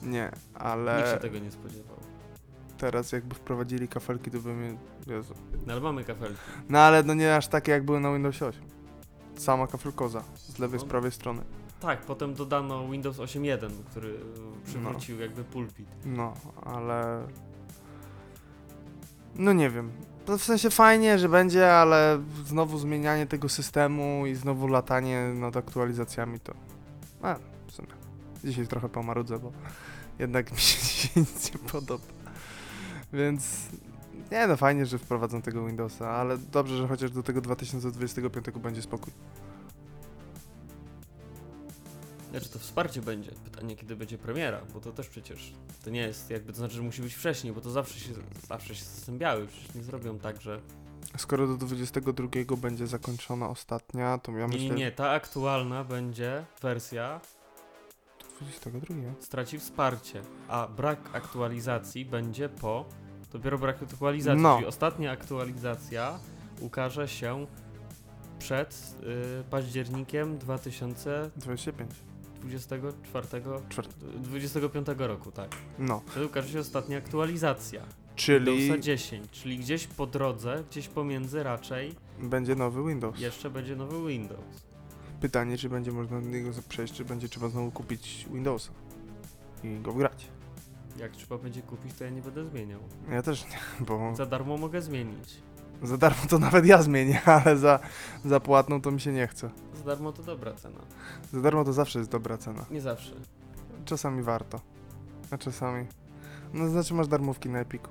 [0.03, 1.97] Nie, Nikt się ale tego nie spodziewał.
[2.79, 4.79] teraz jakby wprowadzili kafelki, to by mnie...
[5.07, 5.35] Jezu.
[5.67, 6.39] No ale mamy kafelki.
[6.69, 8.63] No ale no nie aż takie, jak były na Windowsie 8.
[9.37, 10.89] sama kafelkoza z lewej, z No.
[10.89, 11.43] prawej strony.
[11.81, 15.89] Tak, potem dodano Windows 8.1, który e, przywrócił jakby pulpit.
[16.05, 16.35] No,
[16.65, 17.27] ale.
[19.35, 19.93] No nie wiem.
[20.27, 25.57] To w sensie fajnie, że będzie, ale znowu zmienianie tego systemu i znowu latanie nad
[25.57, 26.55] aktualizacjami to.
[27.23, 27.89] A, w sumie.
[28.45, 29.53] Dzisiaj trochę pomarudzę, bo
[30.19, 32.05] jednak mi się dzisiaj nic nie podoba.
[33.13, 33.69] Więc.
[34.31, 38.83] Nie no, fajnie, że wprowadzą tego Windowsa, ale dobrze, że chociaż do tego 2025 będzie
[38.83, 39.13] spokój.
[42.33, 43.31] Znaczy to wsparcie będzie.
[43.45, 45.53] Pytanie kiedy będzie premiera, bo to też przecież
[45.85, 48.13] to nie jest jakby, to znaczy, że musi być wcześniej, bo to zawsze się,
[48.49, 49.47] zawsze się zastępiały.
[49.47, 50.61] Przecież nie zrobią tak, że...
[51.17, 54.63] Skoro do 22 będzie zakończona ostatnia, to ja Nie, myślę.
[54.69, 57.21] nie, nie, ta aktualna będzie wersja
[58.21, 58.95] Do 22.
[59.21, 62.85] straci wsparcie, a brak aktualizacji będzie po.
[63.33, 64.55] Dopiero brak aktualizacji, No.
[64.57, 66.19] czyli ostatnia aktualizacja
[66.61, 67.47] ukaże się
[68.39, 68.97] przed
[69.41, 71.91] y, październikiem 2025
[72.45, 72.95] 25.
[73.69, 75.51] Czwart- 25 roku, tak.
[75.79, 77.83] No, Wtedy ukaże się ostatnia aktualizacja.
[78.17, 83.21] czyli Windowsa 10, czyli gdzieś po drodze, gdzieś pomiędzy raczej będzie nowy Windows.
[83.21, 84.63] jeszcze będzie nowy Windows.
[85.21, 88.71] Pytanie, czy będzie można do niego przejść, czy będzie trzeba znowu kupić Windowsa
[89.65, 90.27] i go wgrać.
[90.99, 92.81] Jak trzeba będzie kupić, to ja nie będę zmieniał.
[93.11, 95.29] Ja też nie, bo Za darmo mogę zmienić.
[95.83, 97.79] za darmo to nawet ja zmienię, ale za,
[98.25, 99.51] za płatną to mi się nie chce.
[99.83, 100.81] Za darmo to dobra cena.
[101.33, 102.65] Za darmo to zawsze jest dobra cena.
[102.71, 103.15] Nie zawsze.
[103.85, 104.61] Czasami warto,
[105.31, 105.87] a czasami...
[106.55, 107.89] No znaczy masz darmówki na Epiku.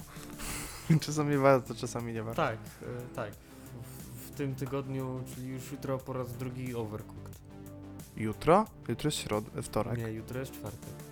[1.06, 2.42] czasami warto, czasami nie warto.
[2.42, 3.32] Tak, y, tak.
[3.32, 7.39] W, w tym tygodniu, czyli już jutro po raz drugi Overcooked.
[8.18, 8.66] Jutro?
[8.88, 9.44] Jutro jest środ...
[9.62, 9.98] wtorek.
[9.98, 11.11] Nie, jutro jest czwartek.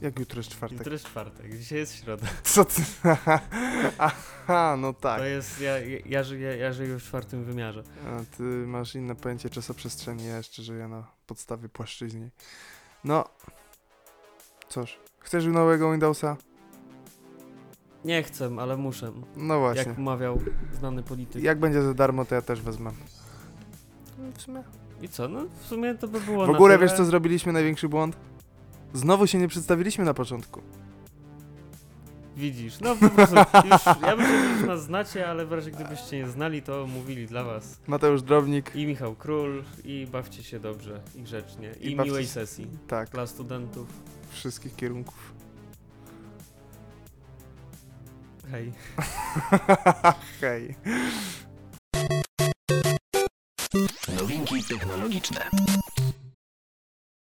[0.00, 0.78] Jak jutro jest czwartek?
[0.78, 2.26] Jutro jest czwartek, dzisiaj jest środa.
[2.42, 2.82] Co ty?
[3.98, 5.18] Aha, no tak.
[5.18, 7.82] To jest, ja, ja, ja, żyję, ja żyję w czwartym wymiarze.
[8.06, 12.30] A ty masz inne pojęcie czasoprzestrzeni, ja jeszcze żyję na podstawie płaszczyźni.
[13.04, 13.24] No,
[14.68, 16.36] cóż, chcesz nowego Windowsa?
[18.04, 19.12] Nie chcę, ale muszę.
[19.36, 19.84] No właśnie.
[19.88, 20.40] Jak mawiał
[20.72, 21.42] znany polityk.
[21.42, 22.90] Jak będzie za darmo, to ja też wezmę.
[24.18, 24.62] No, W sumie.
[25.02, 25.28] I co?
[25.28, 26.88] No w sumie to by było W ogóle tyle.
[26.88, 28.16] wiesz co zrobiliśmy największy błąd?
[28.94, 30.62] Znowu się nie przedstawiliśmy na początku.
[32.36, 36.16] Widzisz, no po prostu już, ja myślę, że już nas znacie, ale w razie gdybyście
[36.18, 38.70] nie znali, to mówili dla was Mateusz Drobnik.
[38.76, 42.66] i Michał Król i bawcie się dobrze i grzecznie i, I bawcie miłej się- sesji
[42.88, 43.88] Tak, dla studentów.
[44.30, 45.32] wszystkich kierunków.
[48.50, 48.72] Hej.
[50.40, 50.74] Hej.
[54.20, 55.50] Nowinki technologiczne.